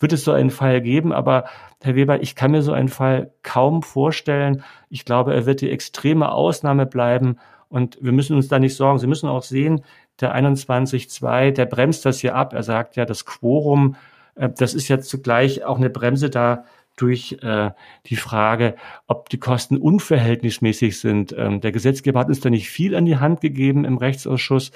wird 0.00 0.14
es 0.14 0.24
so 0.24 0.32
einen 0.32 0.50
Fall 0.50 0.80
geben. 0.80 1.12
Aber 1.12 1.44
Herr 1.82 1.94
Weber, 1.94 2.22
ich 2.22 2.34
kann 2.34 2.52
mir 2.52 2.62
so 2.62 2.72
einen 2.72 2.88
Fall 2.88 3.30
kaum 3.42 3.82
vorstellen. 3.82 4.62
Ich 4.88 5.04
glaube, 5.04 5.34
er 5.34 5.44
wird 5.44 5.60
die 5.60 5.70
extreme 5.70 6.32
Ausnahme 6.32 6.86
bleiben. 6.86 7.36
Und 7.68 7.98
wir 8.00 8.12
müssen 8.12 8.34
uns 8.34 8.48
da 8.48 8.58
nicht 8.58 8.74
sorgen. 8.74 8.98
Sie 8.98 9.06
müssen 9.06 9.28
auch 9.28 9.42
sehen, 9.42 9.84
der 10.22 10.34
21.2, 10.34 11.50
der 11.50 11.66
bremst 11.66 12.06
das 12.06 12.20
hier 12.20 12.36
ab. 12.36 12.54
Er 12.54 12.62
sagt 12.62 12.96
ja, 12.96 13.04
das 13.04 13.26
Quorum, 13.26 13.96
äh, 14.34 14.48
das 14.48 14.72
ist 14.72 14.88
jetzt 14.88 15.10
zugleich 15.10 15.64
auch 15.64 15.76
eine 15.76 15.90
Bremse 15.90 16.30
da, 16.30 16.64
durch 17.00 17.38
äh, 17.42 17.70
die 18.06 18.16
Frage, 18.16 18.74
ob 19.06 19.28
die 19.28 19.38
Kosten 19.38 19.76
unverhältnismäßig 19.76 20.98
sind. 20.98 21.34
Ähm, 21.36 21.60
der 21.60 21.72
Gesetzgeber 21.72 22.20
hat 22.20 22.28
uns 22.28 22.40
da 22.40 22.50
nicht 22.50 22.68
viel 22.68 22.94
an 22.94 23.06
die 23.06 23.16
Hand 23.16 23.40
gegeben 23.40 23.84
im 23.84 23.98
Rechtsausschuss. 23.98 24.72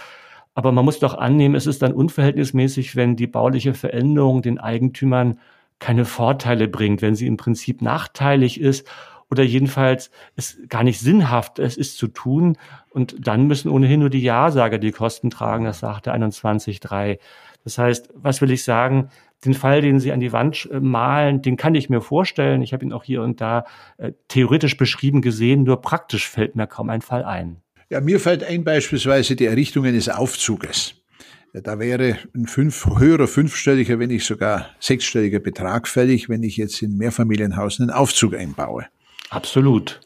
Aber 0.55 0.73
man 0.73 0.85
muss 0.85 0.99
doch 0.99 1.15
annehmen, 1.15 1.55
es 1.55 1.67
ist 1.67 1.83
dann 1.83 1.93
unverhältnismäßig, 1.93 2.97
wenn 2.97 3.17
die 3.17 3.27
bauliche 3.27 3.75
Veränderung 3.75 4.43
den 4.43 4.59
Eigentümern 4.59 5.39
keine 5.79 6.05
Vorteile 6.05 6.69
bringt, 6.69 7.03
wenn 7.03 7.15
sie 7.15 7.27
im 7.27 7.37
Prinzip 7.37 7.83
nachteilig 7.83 8.61
ist 8.61 8.87
oder 9.31 9.43
jedenfalls 9.43 10.11
es 10.37 10.59
gar 10.69 10.85
nicht 10.85 11.01
sinnhaft 11.01 11.59
es 11.59 11.79
ist 11.79 11.97
zu 11.97 12.07
tun. 12.07 12.59
Und 12.91 13.17
dann 13.27 13.47
müssen 13.47 13.71
ohnehin 13.71 14.01
nur 14.01 14.11
die 14.11 14.21
Ja-Sager 14.21 14.79
die 14.79 14.93
Kosten 14.93 15.31
tragen, 15.31 15.65
das 15.65 15.81
sagte 15.81 16.13
21.3. 16.15 17.19
Das 17.65 17.79
heißt, 17.79 18.11
was 18.15 18.43
will 18.43 18.51
ich 18.51 18.63
sagen? 18.63 19.09
Den 19.45 19.55
Fall, 19.55 19.81
den 19.81 20.01
Sie 20.01 20.13
an 20.13 20.21
die 20.21 20.33
Wand 20.33 20.69
äh, 20.71 20.81
malen, 20.81 21.43
den 21.43 21.57
kann 21.57 21.75
ich 21.75 21.91
mir 21.91 22.01
vorstellen. 22.01 22.63
Ich 22.63 22.73
habe 22.73 22.85
ihn 22.85 22.93
auch 22.93 23.05
hier 23.05 23.23
und 23.23 23.41
da 23.41 23.65
äh, 23.99 24.13
theoretisch 24.29 24.77
beschrieben 24.77 25.23
gesehen, 25.23 25.65
nur 25.65 25.81
praktisch 25.81 26.29
fällt 26.29 26.57
mir 26.57 26.67
kaum 26.67 26.91
ein 26.91 27.03
Fall 27.03 27.25
ein. 27.25 27.57
Ja, 27.91 28.01
mir 28.01 28.21
fällt 28.21 28.45
ein 28.45 28.65
beispielsweise 28.65 29.37
die 29.37 29.47
Errichtung 29.47 29.85
eines 29.85 30.09
Aufzuges. 30.09 30.95
Da 31.53 31.79
wäre 31.79 32.17
ein 32.35 32.47
fünf, 32.47 32.87
höherer 32.99 33.27
fünfstelliger, 33.27 33.99
wenn 33.99 34.09
nicht 34.09 34.25
sogar 34.25 34.71
sechsstelliger 34.81 35.39
Betrag 35.39 35.87
fällig, 35.87 36.31
wenn 36.31 36.43
ich 36.43 36.57
jetzt 36.57 36.81
in 36.81 36.97
Mehrfamilienhaus 36.97 37.79
einen 37.79 37.91
Aufzug 37.91 38.35
einbaue. 38.35 38.87
Absolut. 39.29 40.01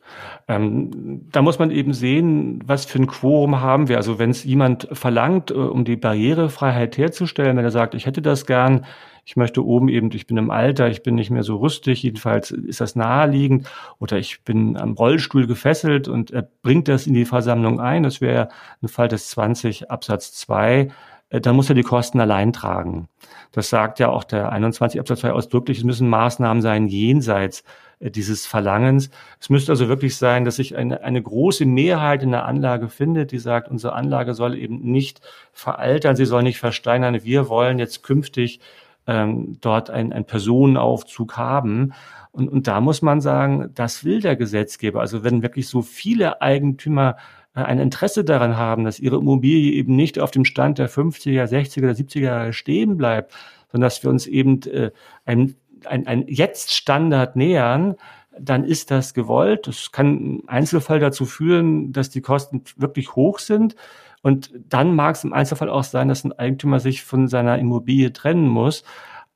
Ähm, 0.49 1.27
da 1.33 1.43
muss 1.43 1.59
man 1.59 1.71
eben 1.71 1.93
sehen, 1.93 2.61
was 2.65 2.85
für 2.85 2.99
ein 2.99 3.09
Quorum 3.09 3.61
haben 3.61 3.89
wir. 3.89 3.97
Also 3.97 4.19
wenn 4.19 4.31
es 4.31 4.45
jemand 4.45 4.89
verlangt, 4.93 5.51
äh, 5.51 5.55
um 5.55 5.85
die 5.85 5.97
Barrierefreiheit 5.97 6.97
herzustellen, 6.97 7.57
wenn 7.57 7.65
er 7.65 7.73
sagt, 7.73 7.95
ich 7.95 8.07
hätte 8.07 8.23
das 8.23 8.47
gern, 8.47 8.85
ich 9.27 9.35
möchte 9.35 9.67
oben 9.67 9.89
eben, 9.89 10.09
ich 10.13 10.29
bin 10.29 10.37
im 10.37 10.53
Alter, 10.53 10.89
ich 10.89 11.03
bin 11.03 11.17
nicht 11.17 11.31
mehr 11.31 11.43
so 11.43 11.57
rüstig, 11.57 12.05
jedenfalls 12.05 12.53
ist 12.53 12.81
das 12.81 12.95
naheliegend, 12.95 13.69
oder 13.99 14.19
ich 14.19 14.45
bin 14.45 14.77
am 14.77 14.93
Rollstuhl 14.93 15.49
gefesselt 15.49 16.07
und 16.07 16.31
er 16.31 16.49
bringt 16.63 16.87
das 16.87 17.09
in 17.09 17.15
die 17.15 17.25
Versammlung 17.25 17.81
ein, 17.81 18.05
das 18.05 18.21
wäre 18.21 18.49
ein 18.83 18.89
Fall 18.89 19.09
des 19.09 19.29
20 19.31 19.91
Absatz 19.91 20.33
2, 20.35 20.93
äh, 21.31 21.41
dann 21.41 21.57
muss 21.57 21.69
er 21.69 21.75
die 21.75 21.83
Kosten 21.83 22.21
allein 22.21 22.53
tragen. 22.53 23.09
Das 23.51 23.69
sagt 23.69 23.99
ja 23.99 24.11
auch 24.11 24.23
der 24.23 24.53
21 24.53 25.01
Absatz 25.01 25.21
2 25.21 25.33
ausdrücklich, 25.33 25.79
es 25.79 25.85
müssen 25.85 26.09
Maßnahmen 26.09 26.63
sein 26.63 26.87
jenseits 26.87 27.65
äh, 27.99 28.13
dieses 28.13 28.47
Verlangens. 28.47 29.11
Es 29.41 29.51
müsste 29.51 29.73
also 29.73 29.89
wirklich 29.89 30.17
sein, 30.17 30.45
dass 30.45 30.55
sich 30.55 30.77
eine, 30.77 31.03
eine 31.03 31.21
große 31.21 31.67
Mehrheit 31.67 32.23
in 32.23 32.31
der 32.31 32.45
Anlage 32.45 32.89
findet, 32.89 33.33
die 33.33 33.41
sagt, 33.41 33.69
unsere 33.69 33.95
Anlage 33.95 34.35
soll 34.35 34.57
eben 34.57 34.79
nicht 34.83 35.21
veraltern, 35.53 36.15
sie 36.15 36.27
soll 36.27 36.45
nicht 36.45 36.59
versteinern. 36.61 37.25
Wir 37.25 37.49
wollen 37.49 37.81
jetzt 37.81 38.05
künftig 38.05 38.61
ähm, 39.07 39.59
dort 39.61 39.91
ein, 39.91 40.13
ein 40.13 40.25
Personenaufzug 40.25 41.37
haben. 41.37 41.93
Und, 42.33 42.49
und 42.49 42.67
da 42.67 42.81
muss 42.81 43.03
man 43.03 43.21
sagen, 43.21 43.71
das 43.75 44.05
will 44.05 44.21
der 44.21 44.37
Gesetzgeber. 44.37 45.01
Also 45.01 45.25
wenn 45.25 45.43
wirklich 45.43 45.69
so 45.69 45.83
viele 45.83 46.43
Eigentümer 46.43 47.17
äh, 47.55 47.61
ein 47.61 47.79
Interesse 47.79 48.25
daran 48.25 48.57
haben, 48.57 48.85
dass 48.85 49.01
ihre 49.01 49.17
Immobilie 49.17 49.73
eben 49.73 49.97
nicht 49.97 50.19
auf 50.19 50.31
dem 50.31 50.45
Stand 50.45 50.79
der 50.79 50.91
50er, 50.91 51.45
60er 51.45 51.85
oder 51.85 51.93
70er 51.93 52.21
Jahre 52.21 52.53
stehen 52.53 52.97
bleibt, 52.97 53.33
sondern 53.73 53.87
dass 53.87 54.03
wir 54.03 54.11
uns 54.11 54.27
eben 54.27 54.63
äh, 54.63 54.91
ein, 55.25 55.55
ein, 55.87 56.07
ein 56.07 56.25
Jetzt-Standard 56.29 57.37
nähern, 57.37 57.97
dann 58.39 58.65
ist 58.65 58.91
das 58.91 59.15
gewollt. 59.15 59.67
Das 59.67 59.93
kann 59.93 60.19
im 60.19 60.43
Einzelfall 60.47 61.01
dazu 61.01 61.25
führen, 61.25 61.93
dass 61.93 62.11
die 62.11 62.21
Kosten 62.21 62.63
wirklich 62.77 63.17
hoch 63.17 63.39
sind. 63.39 63.77
Und 64.27 64.51
dann 64.69 64.97
mag 64.97 65.15
es 65.15 65.23
im 65.23 65.33
Einzelfall 65.33 65.71
auch 65.71 65.85
sein, 65.85 66.09
dass 66.09 66.25
ein 66.25 66.33
Eigentümer 66.33 66.81
sich 66.81 67.05
von 67.05 67.29
seiner 67.29 67.61
Immobilie 67.61 68.13
trennen 68.13 68.49
muss. 68.49 68.83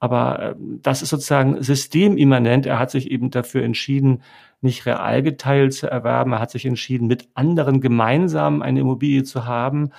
Aber 0.00 0.42
äh, 0.42 0.54
das 0.58 1.00
ist 1.00 1.10
sozusagen 1.10 1.62
systemimmanent. 1.62 2.66
Er 2.66 2.80
hat 2.80 2.90
sich 2.90 3.08
eben 3.08 3.30
dafür 3.30 3.62
entschieden, 3.62 4.24
nicht 4.62 4.86
real 4.86 5.22
geteilt 5.22 5.74
zu 5.74 5.88
erwerben. 5.88 6.32
Er 6.32 6.40
hat 6.40 6.50
sich 6.50 6.66
entschieden, 6.66 7.06
mit 7.06 7.28
anderen 7.34 7.80
gemeinsam 7.80 8.62
eine 8.62 8.80
Immobilie 8.80 9.22
zu 9.22 9.46
haben. 9.46 9.90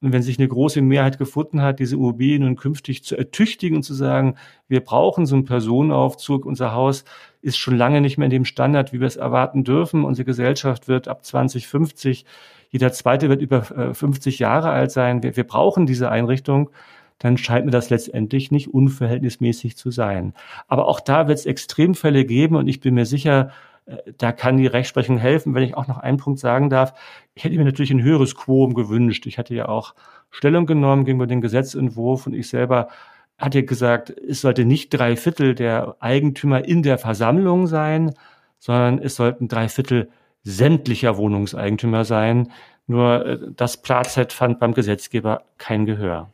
Und 0.00 0.12
wenn 0.12 0.22
sich 0.22 0.38
eine 0.38 0.46
große 0.46 0.80
Mehrheit 0.80 1.18
gefunden 1.18 1.60
hat, 1.60 1.80
diese 1.80 1.96
Immobilien 1.96 2.42
nun 2.42 2.56
künftig 2.56 3.02
zu 3.02 3.16
ertüchtigen 3.16 3.76
und 3.76 3.82
zu 3.82 3.94
sagen, 3.94 4.36
wir 4.68 4.80
brauchen 4.80 5.26
so 5.26 5.34
einen 5.34 5.44
Personenaufzug, 5.44 6.46
unser 6.46 6.72
Haus 6.72 7.04
ist 7.42 7.58
schon 7.58 7.76
lange 7.76 8.00
nicht 8.00 8.16
mehr 8.16 8.26
in 8.26 8.30
dem 8.30 8.44
Standard, 8.44 8.92
wie 8.92 9.00
wir 9.00 9.08
es 9.08 9.16
erwarten 9.16 9.64
dürfen. 9.64 10.04
Unsere 10.04 10.24
Gesellschaft 10.24 10.86
wird 10.86 11.08
ab 11.08 11.24
2050 11.24 12.24
jeder 12.70 12.92
zweite 12.92 13.28
wird 13.28 13.42
über 13.42 13.62
50 13.62 14.40
äh, 14.40 14.42
Jahre 14.42 14.70
alt 14.70 14.90
sein, 14.90 15.22
wir, 15.22 15.36
wir 15.36 15.44
brauchen 15.44 15.86
diese 15.86 16.10
Einrichtung, 16.10 16.70
dann 17.18 17.36
scheint 17.36 17.64
mir 17.64 17.72
das 17.72 17.90
letztendlich 17.90 18.50
nicht 18.50 18.68
unverhältnismäßig 18.68 19.76
zu 19.76 19.90
sein. 19.90 20.34
Aber 20.68 20.86
auch 20.86 21.00
da 21.00 21.26
wird 21.26 21.38
es 21.38 21.46
Extremfälle 21.46 22.24
geben 22.24 22.56
und 22.56 22.68
ich 22.68 22.80
bin 22.80 22.94
mir 22.94 23.06
sicher, 23.06 23.50
da 24.18 24.32
kann 24.32 24.56
die 24.56 24.66
Rechtsprechung 24.66 25.18
helfen. 25.18 25.54
Wenn 25.54 25.62
ich 25.62 25.76
auch 25.76 25.86
noch 25.86 25.98
einen 25.98 26.18
Punkt 26.18 26.38
sagen 26.38 26.70
darf, 26.70 26.94
ich 27.34 27.44
hätte 27.44 27.56
mir 27.56 27.64
natürlich 27.64 27.90
ein 27.90 28.02
höheres 28.02 28.34
Quorum 28.34 28.74
gewünscht. 28.74 29.26
Ich 29.26 29.38
hatte 29.38 29.54
ja 29.54 29.68
auch 29.68 29.94
Stellung 30.30 30.66
genommen 30.66 31.04
gegenüber 31.04 31.26
dem 31.26 31.40
Gesetzentwurf 31.40 32.26
und 32.26 32.34
ich 32.34 32.48
selber 32.48 32.88
hatte 33.38 33.62
gesagt, 33.62 34.10
es 34.10 34.40
sollte 34.40 34.64
nicht 34.64 34.90
drei 34.90 35.16
Viertel 35.16 35.54
der 35.54 35.96
Eigentümer 36.00 36.64
in 36.64 36.82
der 36.82 36.98
Versammlung 36.98 37.66
sein, 37.66 38.14
sondern 38.58 38.98
es 38.98 39.14
sollten 39.14 39.48
drei 39.48 39.68
Viertel 39.68 40.10
sämtlicher 40.42 41.16
Wohnungseigentümer 41.16 42.04
sein. 42.04 42.50
Nur 42.86 43.26
äh, 43.26 43.38
das 43.54 43.80
Platzett 43.80 44.32
fand 44.32 44.58
beim 44.58 44.74
Gesetzgeber 44.74 45.42
kein 45.56 45.86
Gehör. 45.86 46.30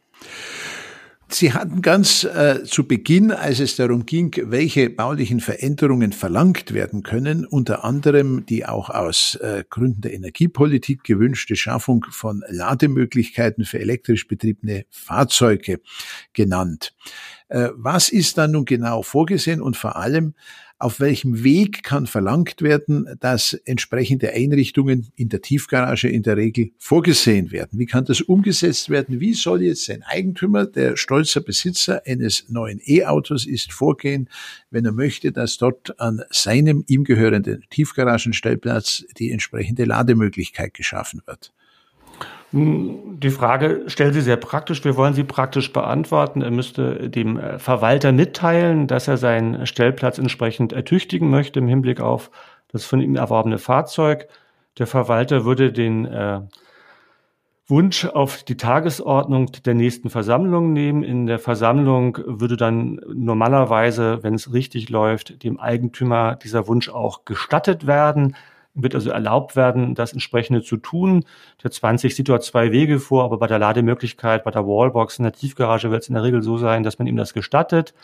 Sie 1.35 1.53
hatten 1.53 1.83
ganz 1.83 2.23
äh, 2.23 2.63
zu 2.63 2.87
Beginn, 2.87 3.33
als 3.33 3.59
es 3.59 3.75
darum 3.75 4.07
ging, 4.07 4.33
welche 4.45 4.89
baulichen 4.89 5.41
Veränderungen 5.41 6.13
verlangt 6.13 6.73
werden 6.73 7.03
können, 7.03 7.45
unter 7.45 7.83
anderem 7.83 8.47
die 8.47 8.65
auch 8.65 8.89
aus 8.89 9.35
äh, 9.43 9.65
Gründen 9.69 10.03
der 10.03 10.15
Energiepolitik 10.15 11.03
gewünschte 11.03 11.57
Schaffung 11.57 12.07
von 12.09 12.45
Lademöglichkeiten 12.49 13.65
für 13.65 13.81
elektrisch 13.81 14.29
betriebene 14.29 14.85
Fahrzeuge 14.91 15.81
genannt. 16.35 16.95
Äh, 17.55 17.71
was 17.77 18.09
ist 18.09 18.37
da 18.37 18.49
nun 18.49 18.65
genau 18.65 19.03
vorgesehen 19.03 19.63
und 19.63 19.77
vor 19.77 19.95
allem, 19.95 20.35
auf 20.77 20.99
welchem 20.99 21.45
Weg 21.45 21.85
kann 21.85 22.09
verlangt 22.09 22.63
werden, 22.63 23.07
dass 23.21 23.53
entsprechende 23.53 24.33
Einrichtungen 24.33 25.13
in 25.15 25.29
der 25.29 25.41
Tiefgarage 25.41 26.09
in 26.09 26.25
der 26.25 26.37
Regel 26.37 26.73
vorgesehen 26.79 27.53
werden? 27.53 27.79
Wie 27.79 27.87
kann 27.87 28.07
das 28.07 28.23
umgesetzt 28.23 28.91
werden? 28.91 29.21
Wie 29.21 29.35
soll 29.35 29.63
jetzt 29.63 29.89
ein 29.89 30.03
Eigentümer, 30.03 30.67
der 30.67 30.97
stolzer 30.97 31.43
Besitzer 31.43 32.03
eines 32.05 32.49
neuen 32.49 32.81
E-Autos 32.85 33.47
ist, 33.47 33.73
vorgehen, 33.73 34.29
wenn 34.71 34.85
er 34.85 34.93
möchte, 34.93 35.31
dass 35.31 35.57
dort 35.57 36.01
an 36.01 36.23
seinem 36.31 36.83
ihm 36.89 37.05
gehörenden 37.05 37.63
Tiefgaragenstellplatz 37.71 39.05
die 39.17 39.31
entsprechende 39.31 39.85
Lademöglichkeit 39.85 40.75
geschaffen 40.75 41.23
wird? 41.25 41.53
Die 42.57 43.31
Frage 43.31 43.83
stellen 43.89 44.13
Sie 44.13 44.21
sehr 44.21 44.37
praktisch. 44.37 44.85
Wir 44.85 44.97
wollen 44.97 45.15
sie 45.15 45.25
praktisch 45.25 45.73
beantworten. 45.73 46.41
Er 46.41 46.53
müsste 46.53 47.11
dem 47.11 47.37
äh, 47.37 47.59
Verwalter 47.59 48.13
mitteilen, 48.13 48.87
dass 48.87 49.09
er 49.09 49.17
seinen 49.17 49.67
Stellplatz 49.67 50.19
entsprechend 50.19 50.73
ertüchtigen 50.73 51.31
möchte 51.31 51.59
im 51.59 51.67
Hinblick 51.67 52.01
auf 52.01 52.31
das 52.69 52.85
von 52.85 53.01
ihm 53.01 53.17
erworbene 53.17 53.59
Fahrzeug. 53.59 54.29
Der 54.79 54.87
Verwalter 54.87 55.45
würde 55.45 55.73
den 55.73 56.05
äh, 56.05 56.43
Wunsch 57.67 58.05
auf 58.05 58.45
die 58.45 58.57
Tagesordnung 58.57 59.51
der 59.65 59.75
nächsten 59.75 60.09
Versammlung 60.09 60.73
nehmen. 60.73 61.03
In 61.03 61.27
der 61.27 61.41
Versammlung 61.41 62.19
würde 62.25 62.57
dann 62.57 63.01
normalerweise, 63.13 64.23
wenn 64.23 64.35
es 64.35 64.53
richtig 64.53 64.91
läuft, 64.91 65.43
dem 65.43 65.59
Eigentümer 65.59 66.37
dieser 66.37 66.69
Wunsch 66.69 66.89
auch 66.89 67.25
gestattet 67.25 67.89
werden 67.89 68.37
wird 68.75 68.95
also 68.95 69.11
erlaubt 69.11 69.57
werden, 69.57 69.95
das 69.95 70.13
entsprechende 70.13 70.63
zu 70.63 70.77
tun. 70.77 71.25
Der 71.63 71.71
20 71.71 72.15
sieht 72.15 72.29
dort 72.29 72.45
zwei 72.45 72.73
Wege 72.73 72.99
vor, 72.99 73.25
aber 73.25 73.39
bei 73.39 73.47
der 73.47 73.59
Lademöglichkeit, 73.59 74.45
bei 74.45 74.51
der 74.51 74.67
Wallbox 74.67 75.19
in 75.19 75.23
der 75.25 75.33
Tiefgarage 75.33 75.91
wird 75.91 76.03
es 76.03 76.09
in 76.09 76.15
der 76.15 76.25
Regel 76.25 76.43
so 76.43 76.59
sein, 76.59 76.83
dass 76.83 76.99
man 76.99 77.07
ihm 77.07 77.17
das 77.17 77.35
gestattet. 77.35 77.95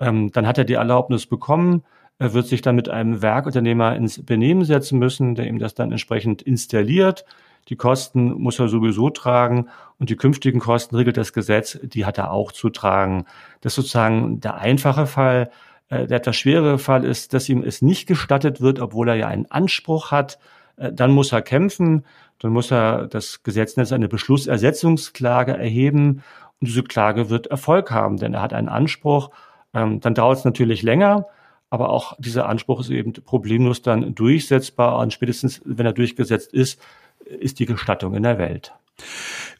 Ähm, 0.00 0.30
dann 0.32 0.46
hat 0.46 0.58
er 0.58 0.64
die 0.64 0.74
Erlaubnis 0.74 1.26
bekommen. 1.26 1.82
Er 2.18 2.32
wird 2.32 2.46
sich 2.46 2.62
dann 2.62 2.76
mit 2.76 2.88
einem 2.88 3.22
Werkunternehmer 3.22 3.96
ins 3.96 4.24
Benehmen 4.24 4.64
setzen 4.64 4.98
müssen, 4.98 5.34
der 5.34 5.48
ihm 5.48 5.58
das 5.58 5.74
dann 5.74 5.90
entsprechend 5.90 6.42
installiert. 6.42 7.24
Die 7.68 7.76
Kosten 7.76 8.32
muss 8.34 8.58
er 8.58 8.68
sowieso 8.68 9.10
tragen 9.10 9.68
und 9.98 10.10
die 10.10 10.16
künftigen 10.16 10.60
Kosten 10.60 10.96
regelt 10.96 11.16
das 11.16 11.32
Gesetz, 11.32 11.78
die 11.82 12.04
hat 12.04 12.18
er 12.18 12.30
auch 12.30 12.52
zu 12.52 12.68
tragen. 12.70 13.24
Das 13.62 13.72
ist 13.72 13.76
sozusagen 13.76 14.40
der 14.40 14.56
einfache 14.56 15.06
Fall. 15.06 15.50
Äh, 15.88 16.06
der 16.06 16.18
etwas 16.18 16.36
schwere 16.36 16.78
Fall 16.78 17.04
ist, 17.04 17.34
dass 17.34 17.48
ihm 17.48 17.62
es 17.62 17.82
nicht 17.82 18.06
gestattet 18.06 18.60
wird, 18.60 18.80
obwohl 18.80 19.08
er 19.08 19.16
ja 19.16 19.28
einen 19.28 19.50
Anspruch 19.50 20.10
hat. 20.10 20.38
Äh, 20.76 20.92
dann 20.92 21.10
muss 21.10 21.32
er 21.32 21.42
kämpfen, 21.42 22.04
dann 22.38 22.52
muss 22.52 22.70
er 22.70 23.06
das 23.06 23.42
Gesetz 23.42 23.76
nennt 23.76 23.92
eine 23.92 24.08
Beschlussersetzungsklage 24.08 25.52
erheben 25.56 26.22
und 26.60 26.68
diese 26.68 26.82
Klage 26.82 27.30
wird 27.30 27.48
Erfolg 27.48 27.90
haben, 27.90 28.16
denn 28.16 28.34
er 28.34 28.42
hat 28.42 28.52
einen 28.52 28.68
Anspruch. 28.68 29.30
Ähm, 29.74 30.00
dann 30.00 30.14
dauert 30.14 30.38
es 30.38 30.44
natürlich 30.44 30.82
länger, 30.82 31.26
aber 31.70 31.90
auch 31.90 32.14
dieser 32.18 32.48
Anspruch 32.48 32.80
ist 32.80 32.90
eben 32.90 33.12
problemlos 33.12 33.82
dann 33.82 34.14
durchsetzbar 34.14 34.98
und 34.98 35.12
spätestens, 35.12 35.60
wenn 35.64 35.86
er 35.86 35.92
durchgesetzt 35.92 36.52
ist, 36.52 36.80
ist 37.24 37.58
die 37.58 37.66
Gestattung 37.66 38.14
in 38.14 38.22
der 38.22 38.38
Welt. 38.38 38.74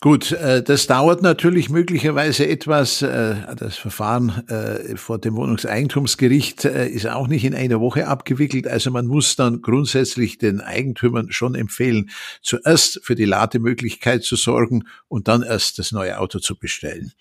Gut, 0.01 0.33
äh, 0.33 0.63
das 0.63 0.87
dauert 0.87 1.23
natürlich 1.23 1.71
möglicherweise 1.71 2.47
etwas. 2.47 3.03
Äh, 3.03 3.37
das 3.57 3.77
Verfahren 3.77 4.47
äh, 4.49 4.97
vor 4.97 5.19
dem 5.19 5.35
Wohnungseigentumsgericht 5.35 6.65
ist 6.65 7.07
auch 7.07 7.27
nicht 7.27 7.45
in 7.45 7.55
einer 7.55 7.81
Woche 7.81 8.07
abgewickelt. 8.07 8.69
Also 8.69 8.91
man 8.91 9.07
muss 9.07 9.37
dann 9.37 9.63
grundsätzlich 9.63 10.39
den 10.39 10.61
Eigentümern 10.61 11.33
schon 11.33 11.55
empfehlen, 11.55 12.11
zuerst 12.43 13.01
für 13.03 13.15
die 13.15 13.25
Lademöglichkeit 13.25 14.25
zu 14.25 14.37
sorgen 14.37 14.85
und 15.09 15.29
dann 15.29 15.43
erst 15.43 15.79
das 15.79 15.93
neue 15.93 16.19
Auto 16.19 16.39
zu 16.39 16.59
bestellen. 16.59 17.13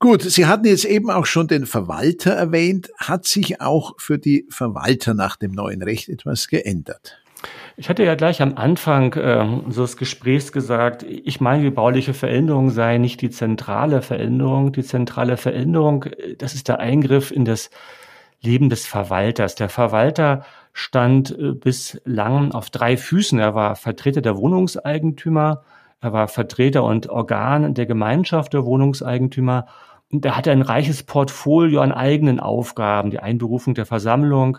Gut, 0.00 0.22
Sie 0.22 0.46
hatten 0.46 0.66
jetzt 0.66 0.86
eben 0.86 1.10
auch 1.10 1.26
schon 1.26 1.46
den 1.46 1.66
Verwalter 1.66 2.32
erwähnt. 2.32 2.90
Hat 2.96 3.26
sich 3.26 3.60
auch 3.60 3.94
für 3.98 4.18
die 4.18 4.46
Verwalter 4.48 5.14
nach 5.14 5.36
dem 5.36 5.52
neuen 5.52 5.82
Recht 5.82 6.08
etwas 6.08 6.48
geändert? 6.48 7.20
Ich 7.76 7.88
hatte 7.88 8.04
ja 8.04 8.14
gleich 8.14 8.42
am 8.42 8.56
Anfang 8.56 9.14
äh, 9.14 9.70
des 9.70 9.96
Gesprächs 9.96 10.52
gesagt, 10.52 11.02
ich 11.02 11.40
meine, 11.40 11.62
die 11.62 11.70
bauliche 11.70 12.12
Veränderung 12.12 12.70
sei 12.70 12.98
nicht 12.98 13.22
die 13.22 13.30
zentrale 13.30 14.02
Veränderung. 14.02 14.72
Die 14.72 14.82
zentrale 14.82 15.36
Veränderung, 15.36 16.04
äh, 16.04 16.36
das 16.36 16.54
ist 16.54 16.68
der 16.68 16.80
Eingriff 16.80 17.30
in 17.30 17.44
das 17.44 17.70
Leben 18.42 18.68
des 18.68 18.86
Verwalters. 18.86 19.54
Der 19.54 19.68
Verwalter 19.68 20.44
stand 20.72 21.30
äh, 21.30 21.52
bislang 21.52 22.52
auf 22.52 22.70
drei 22.70 22.96
Füßen. 22.96 23.38
Er 23.38 23.54
war 23.54 23.76
Vertreter 23.76 24.20
der 24.20 24.36
Wohnungseigentümer, 24.36 25.62
er 26.00 26.12
war 26.12 26.28
Vertreter 26.28 26.84
und 26.84 27.08
Organ 27.08 27.74
der 27.74 27.86
Gemeinschaft 27.86 28.54
der 28.54 28.64
Wohnungseigentümer 28.64 29.66
und 30.10 30.24
er 30.24 30.36
hatte 30.36 30.50
ein 30.50 30.62
reiches 30.62 31.02
Portfolio 31.02 31.80
an 31.82 31.92
eigenen 31.92 32.40
Aufgaben, 32.40 33.10
die 33.10 33.20
Einberufung 33.20 33.74
der 33.74 33.86
Versammlung, 33.86 34.58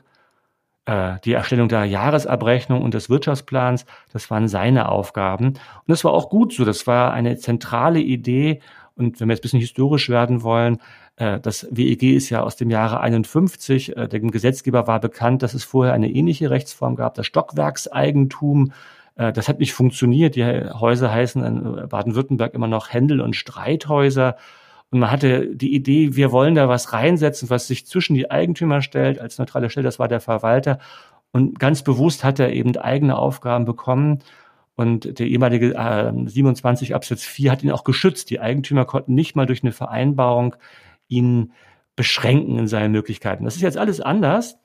die 0.88 1.34
Erstellung 1.34 1.70
der 1.70 1.86
Jahresabrechnung 1.86 2.82
und 2.82 2.96
des 2.96 3.08
Wirtschaftsplans, 3.10 3.86
das 4.12 4.32
waren 4.32 4.48
seine 4.48 4.89
Aufgaben. 4.89 5.50
Und 5.50 5.88
das 5.88 6.04
war 6.04 6.12
auch 6.12 6.30
gut 6.30 6.54
so. 6.54 6.65
Das 6.65 6.88
war 6.88 7.13
eine 7.13 7.38
zentrale 7.38 8.00
Idee. 8.00 8.62
Und 8.96 9.20
wenn 9.20 9.28
wir 9.28 9.34
jetzt 9.34 9.41
ein 9.41 9.44
bisschen 9.44 9.60
historisch 9.60 10.10
werden 10.10 10.41
wollen, 10.44 10.80
äh, 11.17 11.39
das 11.39 11.67
WEG 11.72 12.04
ist 12.04 12.30
ja 12.30 12.41
aus 12.41 12.56
dem 12.56 12.70
Jahre 12.70 13.00
51. 13.00 13.96
Äh, 13.96 14.08
dem 14.08 14.32
Gesetzgeber 14.32 14.88
war 14.88 15.00
bekannt, 15.00 15.44
dass 15.44 15.54
es 15.54 15.63
vorher 15.63 15.94
eine 15.94 16.10
ähnliche 16.10 16.50
Rechtsform 16.50 16.96
gab, 16.96 17.15
das 17.15 17.28
Stockwerkseigentum. 17.28 18.74
Das 19.13 19.50
hat 19.50 19.60
nicht 19.60 19.74
funktioniert. 19.74 20.36
Die 20.36 20.44
Häuser 20.44 21.12
heißen 21.12 21.44
in 21.44 21.89
Baden-Württemberg 21.89 22.54
immer 22.54 22.70
noch 22.70 22.91
Händel- 22.91 23.20
und 23.20 23.36
Streithäuser. 23.36 24.38
Und 24.91 24.99
man 24.99 25.12
hatte 25.12 25.47
die 25.56 25.73
Idee, 25.73 26.15
wir 26.15 26.32
wollen 26.32 26.54
da 26.54 26.67
was 26.67 26.91
reinsetzen, 26.91 27.49
was 27.49 27.67
sich 27.67 27.88
zwischen 27.88 28.13
die 28.13 28.30
Eigentümer 28.30 28.82
stellt, 28.82 29.19
als 29.19 29.38
neutrale 29.38 29.69
Stelle, 29.69 29.86
das 29.86 29.99
war 29.99 30.10
der 30.10 30.19
Verwalter. 30.19 30.80
Und 31.32 31.60
ganz 31.60 31.82
bewusst 31.82 32.23
hat 32.25 32.39
er 32.39 32.51
eben 32.51 32.75
eigene 32.75 33.17
Aufgaben 33.17 33.63
bekommen. 33.63 34.19
Und 34.75 35.19
der 35.19 35.27
ehemalige 35.27 35.75
äh, 35.75 36.12
27 36.25 36.93
Absatz 36.93 37.23
4 37.23 37.51
hat 37.51 37.63
ihn 37.63 37.71
auch 37.71 37.86
geschützt. 37.86 38.30
Die 38.30 38.41
Eigentümer 38.41 38.84
konnten 38.84 39.13
nicht 39.15 39.36
mal 39.36 39.45
durch 39.45 39.63
eine 39.63 39.71
Vereinbarung 39.71 40.56
ihn 41.08 41.54
beschränken 41.95 42.58
in 42.58 42.67
seinen 42.67 42.91
Möglichkeiten. 42.91 43.45
Das 43.45 43.56
ist 43.56 43.62
jetzt 43.62 43.77
alles 43.77 44.01
anders, 44.01 44.58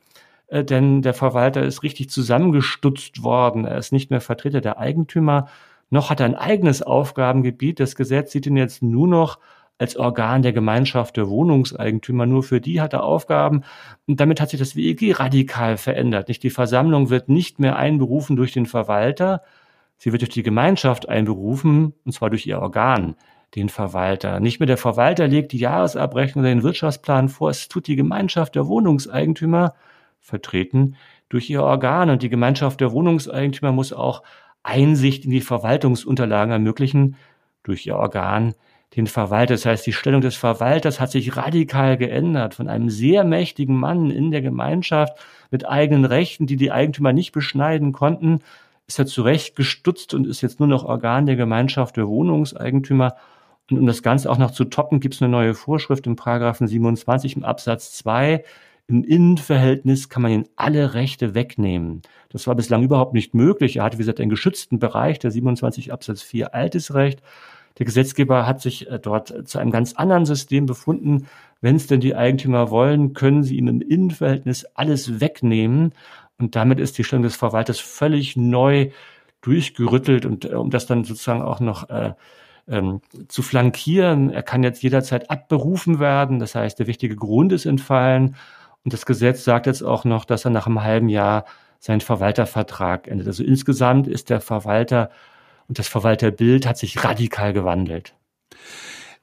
äh, 0.48 0.64
denn 0.64 1.02
der 1.02 1.14
Verwalter 1.14 1.62
ist 1.62 1.84
richtig 1.84 2.10
zusammengestutzt 2.10 3.22
worden. 3.22 3.64
Er 3.64 3.78
ist 3.78 3.92
nicht 3.92 4.10
mehr 4.10 4.20
Vertreter 4.20 4.60
der 4.60 4.78
Eigentümer, 4.78 5.48
noch 5.88 6.10
hat 6.10 6.18
er 6.18 6.26
ein 6.26 6.34
eigenes 6.34 6.82
Aufgabengebiet. 6.82 7.78
Das 7.78 7.94
Gesetz 7.94 8.32
sieht 8.32 8.46
ihn 8.46 8.56
jetzt 8.56 8.82
nur 8.82 9.06
noch 9.06 9.38
als 9.78 9.96
Organ 9.96 10.42
der 10.42 10.52
Gemeinschaft 10.52 11.16
der 11.16 11.28
Wohnungseigentümer. 11.28 12.26
Nur 12.26 12.42
für 12.42 12.60
die 12.60 12.80
hat 12.80 12.92
er 12.92 13.04
Aufgaben. 13.04 13.62
Und 14.06 14.20
damit 14.20 14.40
hat 14.40 14.50
sich 14.50 14.58
das 14.58 14.76
WEG 14.76 15.18
radikal 15.18 15.76
verändert. 15.76 16.28
Nicht 16.28 16.42
die 16.42 16.50
Versammlung 16.50 17.10
wird 17.10 17.28
nicht 17.28 17.58
mehr 17.58 17.76
einberufen 17.76 18.36
durch 18.36 18.52
den 18.52 18.66
Verwalter. 18.66 19.42
Sie 19.98 20.12
wird 20.12 20.22
durch 20.22 20.30
die 20.30 20.42
Gemeinschaft 20.42 21.08
einberufen, 21.08 21.94
und 22.04 22.12
zwar 22.12 22.30
durch 22.30 22.46
ihr 22.46 22.60
Organ, 22.60 23.16
den 23.54 23.68
Verwalter. 23.68 24.40
Nicht 24.40 24.60
mehr 24.60 24.66
der 24.66 24.76
Verwalter 24.76 25.26
legt 25.28 25.52
die 25.52 25.58
Jahresabrechnung 25.58 26.42
oder 26.44 26.54
den 26.54 26.62
Wirtschaftsplan 26.62 27.28
vor. 27.28 27.50
Es 27.50 27.68
tut 27.68 27.86
die 27.86 27.96
Gemeinschaft 27.96 28.54
der 28.54 28.66
Wohnungseigentümer, 28.66 29.74
vertreten 30.20 30.96
durch 31.28 31.48
ihr 31.48 31.62
Organ. 31.62 32.10
Und 32.10 32.22
die 32.22 32.28
Gemeinschaft 32.28 32.80
der 32.80 32.92
Wohnungseigentümer 32.92 33.72
muss 33.72 33.92
auch 33.92 34.22
Einsicht 34.62 35.24
in 35.24 35.30
die 35.30 35.40
Verwaltungsunterlagen 35.40 36.52
ermöglichen 36.52 37.16
durch 37.62 37.86
ihr 37.86 37.96
Organ 37.96 38.54
den 38.94 39.06
Verwalter. 39.06 39.54
Das 39.54 39.66
heißt, 39.66 39.86
die 39.86 39.92
Stellung 39.92 40.20
des 40.20 40.36
Verwalters 40.36 41.00
hat 41.00 41.10
sich 41.10 41.36
radikal 41.36 41.96
geändert 41.96 42.54
von 42.54 42.68
einem 42.68 42.88
sehr 42.88 43.24
mächtigen 43.24 43.76
Mann 43.76 44.10
in 44.10 44.30
der 44.30 44.42
Gemeinschaft 44.42 45.18
mit 45.50 45.68
eigenen 45.68 46.04
Rechten, 46.04 46.46
die 46.46 46.56
die 46.56 46.72
Eigentümer 46.72 47.12
nicht 47.12 47.32
beschneiden 47.32 47.92
konnten, 47.92 48.40
ist 48.86 48.98
er 48.98 49.06
zurecht 49.06 49.56
gestutzt 49.56 50.14
und 50.14 50.26
ist 50.26 50.42
jetzt 50.42 50.60
nur 50.60 50.68
noch 50.68 50.84
Organ 50.84 51.26
der 51.26 51.36
Gemeinschaft 51.36 51.96
der 51.96 52.06
Wohnungseigentümer. 52.06 53.16
Und 53.70 53.78
um 53.78 53.86
das 53.86 54.02
Ganze 54.02 54.30
auch 54.30 54.38
noch 54.38 54.52
zu 54.52 54.64
toppen, 54.64 55.00
gibt 55.00 55.14
es 55.14 55.22
eine 55.22 55.30
neue 55.30 55.54
Vorschrift 55.54 56.06
im 56.06 56.14
Paragraphen 56.14 56.68
27 56.68 57.36
im 57.36 57.44
Absatz 57.44 57.92
2. 57.94 58.44
Im 58.86 59.02
Innenverhältnis 59.02 60.08
kann 60.08 60.22
man 60.22 60.30
ihn 60.30 60.48
alle 60.54 60.94
Rechte 60.94 61.34
wegnehmen. 61.34 62.02
Das 62.28 62.46
war 62.46 62.54
bislang 62.54 62.84
überhaupt 62.84 63.14
nicht 63.14 63.34
möglich. 63.34 63.76
Er 63.76 63.84
hatte, 63.84 63.98
wie 63.98 64.02
gesagt, 64.02 64.20
einen 64.20 64.30
geschützten 64.30 64.78
Bereich, 64.78 65.18
der 65.18 65.32
27 65.32 65.92
Absatz 65.92 66.22
4 66.22 66.54
altes 66.54 66.94
Recht. 66.94 67.20
Der 67.78 67.86
Gesetzgeber 67.86 68.46
hat 68.46 68.60
sich 68.60 68.90
äh, 68.90 68.98
dort 68.98 69.48
zu 69.48 69.58
einem 69.58 69.70
ganz 69.70 69.94
anderen 69.94 70.26
System 70.26 70.66
befunden. 70.66 71.26
Wenn 71.60 71.76
es 71.76 71.86
denn 71.86 72.00
die 72.00 72.14
Eigentümer 72.14 72.70
wollen, 72.70 73.12
können 73.12 73.42
sie 73.42 73.56
ihm 73.56 73.68
im 73.68 73.80
Innenverhältnis 73.80 74.66
alles 74.74 75.20
wegnehmen. 75.20 75.92
Und 76.38 76.56
damit 76.56 76.80
ist 76.80 76.98
die 76.98 77.04
Stellung 77.04 77.22
des 77.22 77.36
Verwalters 77.36 77.78
völlig 77.78 78.36
neu 78.36 78.90
durchgerüttelt. 79.40 80.26
Und 80.26 80.44
äh, 80.46 80.54
um 80.54 80.70
das 80.70 80.86
dann 80.86 81.04
sozusagen 81.04 81.42
auch 81.42 81.60
noch 81.60 81.88
äh, 81.90 82.14
ähm, 82.68 83.00
zu 83.28 83.42
flankieren. 83.42 84.30
Er 84.30 84.42
kann 84.42 84.62
jetzt 84.62 84.82
jederzeit 84.82 85.30
abberufen 85.30 86.00
werden. 86.00 86.38
Das 86.38 86.54
heißt, 86.54 86.78
der 86.78 86.86
wichtige 86.86 87.16
Grund 87.16 87.52
ist 87.52 87.66
entfallen. 87.66 88.36
Und 88.84 88.92
das 88.92 89.06
Gesetz 89.06 89.44
sagt 89.44 89.66
jetzt 89.66 89.82
auch 89.82 90.04
noch, 90.04 90.24
dass 90.24 90.44
er 90.44 90.50
nach 90.50 90.66
einem 90.66 90.82
halben 90.82 91.08
Jahr 91.08 91.44
sein 91.78 92.00
Verwaltervertrag 92.00 93.08
endet. 93.08 93.26
Also 93.26 93.44
insgesamt 93.44 94.08
ist 94.08 94.30
der 94.30 94.40
Verwalter 94.40 95.10
und 95.68 95.78
das 95.78 95.88
Verwalterbild 95.88 96.66
hat 96.66 96.78
sich 96.78 97.02
radikal 97.02 97.52
gewandelt. 97.52 98.14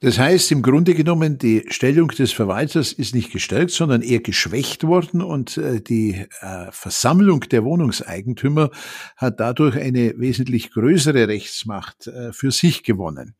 Das 0.03 0.19
heißt, 0.19 0.51
im 0.51 0.61
Grunde 0.61 0.95
genommen, 0.95 1.37
die 1.37 1.63
Stellung 1.69 2.09
des 2.09 2.33
Verwalters 2.33 2.91
ist 2.91 3.15
nicht 3.15 3.31
gestärkt, 3.31 3.71
sondern 3.71 4.01
eher 4.01 4.19
geschwächt 4.19 4.83
worden 4.83 5.21
und 5.21 5.57
äh, 5.57 5.79
die 5.79 6.25
äh, 6.41 6.71
Versammlung 6.71 7.39
der 7.39 7.63
Wohnungseigentümer 7.63 8.69
hat 9.15 9.39
dadurch 9.39 9.77
eine 9.77 10.13
wesentlich 10.17 10.71
größere 10.71 11.29
Rechtsmacht 11.29 12.07
äh, 12.07 12.33
für 12.33 12.51
sich 12.51 12.83
gewonnen. 12.83 13.35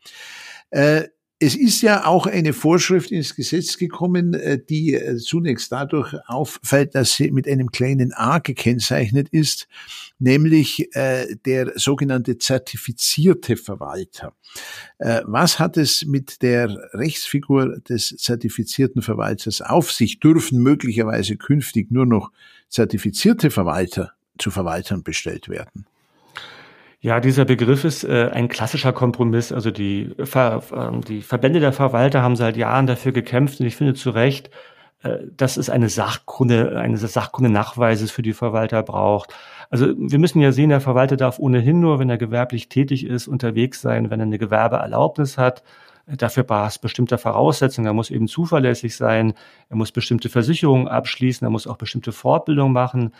Es 1.45 1.57
ist 1.57 1.81
ja 1.81 2.05
auch 2.05 2.25
eine 2.25 2.53
Vorschrift 2.53 3.11
ins 3.11 3.35
Gesetz 3.35 3.77
gekommen, 3.77 4.33
äh, 4.33 4.57
die 4.57 4.93
äh, 4.93 5.17
zunächst 5.17 5.73
dadurch 5.73 6.15
auffällt, 6.25 6.95
dass 6.95 7.15
sie 7.15 7.31
mit 7.31 7.49
einem 7.49 7.69
kleinen 7.69 8.13
a 8.13 8.39
gekennzeichnet 8.39 9.27
ist, 9.27 9.67
nämlich 10.19 10.95
äh, 10.95 11.35
der 11.45 11.73
sogenannte 11.75 12.37
zertifizierte 12.37 13.57
Verwalter. 13.57 14.33
Was 14.99 15.59
hat 15.59 15.77
es 15.77 16.05
mit 16.05 16.43
der 16.43 16.69
Rechtsfigur 16.93 17.79
des 17.79 18.15
zertifizierten 18.17 19.01
Verwalters 19.01 19.61
auf 19.61 19.91
sich? 19.91 20.19
Dürfen 20.19 20.61
möglicherweise 20.61 21.35
künftig 21.35 21.91
nur 21.91 22.05
noch 22.05 22.31
zertifizierte 22.69 23.49
Verwalter 23.49 24.11
zu 24.37 24.51
Verwaltern 24.51 25.03
bestellt 25.03 25.49
werden? 25.49 25.87
Ja, 27.03 27.19
dieser 27.19 27.43
Begriff 27.43 27.83
ist 27.83 28.05
äh, 28.05 28.29
ein 28.31 28.47
klassischer 28.47 28.93
Kompromiss. 28.93 29.51
Also 29.51 29.71
die, 29.71 30.15
Ver, 30.23 30.63
äh, 30.71 31.01
die 31.05 31.21
Verbände 31.21 31.59
der 31.59 31.73
Verwalter 31.73 32.21
haben 32.21 32.37
seit 32.37 32.55
Jahren 32.55 32.87
dafür 32.87 33.11
gekämpft 33.11 33.59
und 33.59 33.65
ich 33.65 33.75
finde 33.75 33.93
zu 33.93 34.11
Recht, 34.11 34.49
äh, 35.01 35.17
dass 35.35 35.57
es 35.57 35.69
eine 35.69 35.89
Sachkunde, 35.89 36.77
eine 36.79 36.95
Sachkunde 36.95 37.49
Nachweises 37.49 38.09
für 38.09 38.21
die 38.21 38.31
Verwalter 38.31 38.83
braucht. 38.83 39.33
Also 39.69 39.87
wir 39.97 40.17
müssen 40.17 40.39
ja 40.39 40.53
sehen, 40.53 40.69
der 40.69 40.79
Verwalter 40.79 41.17
darf 41.17 41.39
ohnehin 41.39 41.81
nur, 41.81 41.99
wenn 41.99 42.09
er 42.09 42.17
gewerblich 42.17 42.69
tätig 42.69 43.05
ist, 43.05 43.27
unterwegs 43.27 43.81
sein, 43.81 44.09
wenn 44.09 44.21
er 44.21 44.27
eine 44.27 44.39
Gewerbeerlaubnis 44.39 45.37
hat. 45.37 45.61
Dafür 46.07 46.43
braucht 46.43 46.71
es 46.71 46.79
bestimmte 46.79 47.17
Voraussetzungen. 47.17 47.87
Er 47.87 47.93
muss 47.93 48.11
eben 48.11 48.29
zuverlässig 48.29 48.95
sein. 48.95 49.33
Er 49.67 49.75
muss 49.75 49.91
bestimmte 49.91 50.29
Versicherungen 50.29 50.87
abschließen. 50.87 51.45
Er 51.45 51.51
muss 51.51 51.67
auch 51.67 51.77
bestimmte 51.77 52.13
Fortbildung 52.13 52.71
machen. 52.71 53.11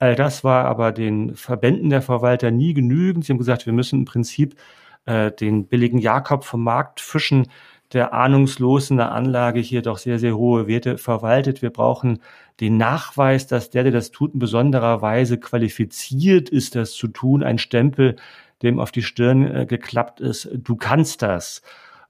All 0.00 0.14
das 0.14 0.44
war 0.44 0.64
aber 0.64 0.92
den 0.92 1.34
Verbänden 1.36 1.90
der 1.90 2.00
Verwalter 2.00 2.50
nie 2.50 2.72
genügend. 2.72 3.24
Sie 3.24 3.32
haben 3.32 3.38
gesagt, 3.38 3.66
wir 3.66 3.74
müssen 3.74 4.00
im 4.00 4.04
Prinzip 4.06 4.56
äh, 5.04 5.30
den 5.30 5.66
billigen 5.66 5.98
Jakob 5.98 6.44
vom 6.44 6.64
Markt 6.64 7.00
fischen, 7.00 7.48
der 7.92 8.14
ahnungslos 8.14 8.90
in 8.90 8.96
der 8.96 9.12
Anlage 9.12 9.60
hier 9.60 9.82
doch 9.82 9.98
sehr, 9.98 10.18
sehr 10.18 10.36
hohe 10.36 10.66
Werte 10.66 10.96
verwaltet. 10.96 11.60
Wir 11.60 11.68
brauchen 11.68 12.20
den 12.60 12.78
Nachweis, 12.78 13.46
dass 13.46 13.68
der, 13.68 13.82
der 13.82 13.92
das 13.92 14.10
tut, 14.10 14.32
in 14.32 14.40
besonderer 14.40 15.02
Weise 15.02 15.38
qualifiziert 15.38 16.48
ist, 16.48 16.76
das 16.76 16.92
zu 16.92 17.08
tun. 17.08 17.42
Ein 17.42 17.58
Stempel, 17.58 18.16
dem 18.62 18.80
auf 18.80 18.92
die 18.92 19.02
Stirn 19.02 19.54
äh, 19.54 19.66
geklappt 19.66 20.20
ist. 20.20 20.48
Du 20.54 20.76
kannst 20.76 21.20
das. 21.20 21.60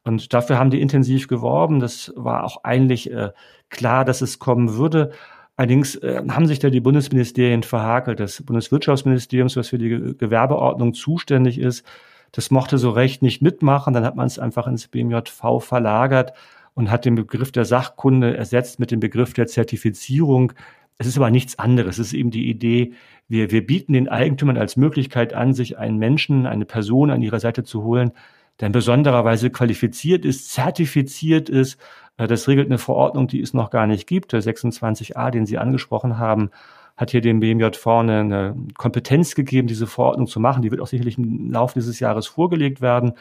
Und 0.04 0.32
dafür 0.32 0.58
haben 0.58 0.70
die 0.70 0.80
intensiv 0.80 1.26
geworben. 1.26 1.80
Das 1.80 2.12
war 2.14 2.44
auch 2.44 2.62
eigentlich 2.62 3.10
äh, 3.10 3.30
klar, 3.68 4.04
dass 4.04 4.20
es 4.22 4.38
kommen 4.38 4.76
würde. 4.76 5.12
Allerdings 5.60 5.94
äh, 5.96 6.22
haben 6.30 6.46
sich 6.46 6.58
da 6.58 6.70
die 6.70 6.80
Bundesministerien 6.80 7.62
verhakelt. 7.62 8.18
Das 8.18 8.42
Bundeswirtschaftsministerium, 8.42 9.50
was 9.54 9.68
für 9.68 9.76
die 9.76 9.90
Gewerbeordnung 10.16 10.94
zuständig 10.94 11.58
ist, 11.58 11.84
das 12.32 12.50
mochte 12.50 12.78
so 12.78 12.88
recht 12.88 13.20
nicht 13.20 13.42
mitmachen. 13.42 13.92
Dann 13.92 14.06
hat 14.06 14.16
man 14.16 14.26
es 14.26 14.38
einfach 14.38 14.66
ins 14.66 14.88
BMJV 14.88 15.60
verlagert 15.60 16.32
und 16.72 16.90
hat 16.90 17.04
den 17.04 17.14
Begriff 17.14 17.52
der 17.52 17.66
Sachkunde 17.66 18.34
ersetzt 18.34 18.80
mit 18.80 18.90
dem 18.90 19.00
Begriff 19.00 19.34
der 19.34 19.48
Zertifizierung. 19.48 20.54
Es 20.96 21.06
ist 21.06 21.18
aber 21.18 21.30
nichts 21.30 21.58
anderes. 21.58 21.98
Es 21.98 22.06
ist 22.06 22.14
eben 22.14 22.30
die 22.30 22.48
Idee, 22.48 22.94
wir, 23.28 23.50
wir 23.50 23.66
bieten 23.66 23.92
den 23.92 24.08
Eigentümern 24.08 24.56
als 24.56 24.78
Möglichkeit 24.78 25.34
an, 25.34 25.52
sich 25.52 25.76
einen 25.76 25.98
Menschen, 25.98 26.46
eine 26.46 26.64
Person 26.64 27.10
an 27.10 27.20
ihrer 27.20 27.38
Seite 27.38 27.64
zu 27.64 27.82
holen, 27.82 28.12
der 28.60 28.66
in 28.66 28.72
besonderer 28.72 29.24
Weise 29.24 29.50
qualifiziert 29.50 30.24
ist, 30.24 30.52
zertifiziert 30.52 31.48
ist. 31.48 31.78
Äh, 32.16 32.26
das 32.26 32.46
regelt 32.48 32.68
eine 32.68 32.78
Verordnung, 32.78 33.26
die 33.26 33.40
es 33.40 33.54
noch 33.54 33.70
gar 33.70 33.86
nicht 33.86 34.06
gibt. 34.06 34.32
Der 34.32 34.42
26a, 34.42 35.30
den 35.30 35.46
Sie 35.46 35.58
angesprochen 35.58 36.18
haben, 36.18 36.50
hat 36.96 37.10
hier 37.10 37.22
dem 37.22 37.40
BMJ 37.40 37.76
vorne 37.76 38.20
eine 38.20 38.56
Kompetenz 38.76 39.34
gegeben, 39.34 39.66
diese 39.66 39.86
Verordnung 39.86 40.26
zu 40.26 40.38
machen. 40.38 40.62
Die 40.62 40.70
wird 40.70 40.82
auch 40.82 40.86
sicherlich 40.86 41.16
im 41.16 41.50
Laufe 41.50 41.74
dieses 41.74 41.98
Jahres 41.98 42.26
vorgelegt 42.26 42.82
werden. 42.82 43.14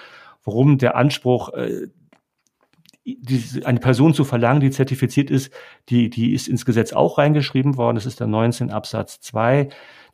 Warum 0.43 0.77
der 0.77 0.97
Anspruch, 0.97 1.53
äh, 1.53 1.87
eine 3.63 3.79
Person 3.79 4.13
zu 4.13 4.23
verlangen, 4.23 4.59
die 4.59 4.71
zertifiziert 4.71 5.31
ist, 5.31 5.51
die, 5.87 6.09
die 6.09 6.33
ist 6.33 6.47
ins 6.47 6.65
Gesetz 6.65 6.93
auch 6.93 7.17
reingeschrieben 7.17 7.77
worden. 7.77 7.95
Das 7.95 8.05
ist 8.05 8.19
der 8.19 8.27
19 8.27 8.69
Absatz 8.69 9.19
2. 9.21 9.69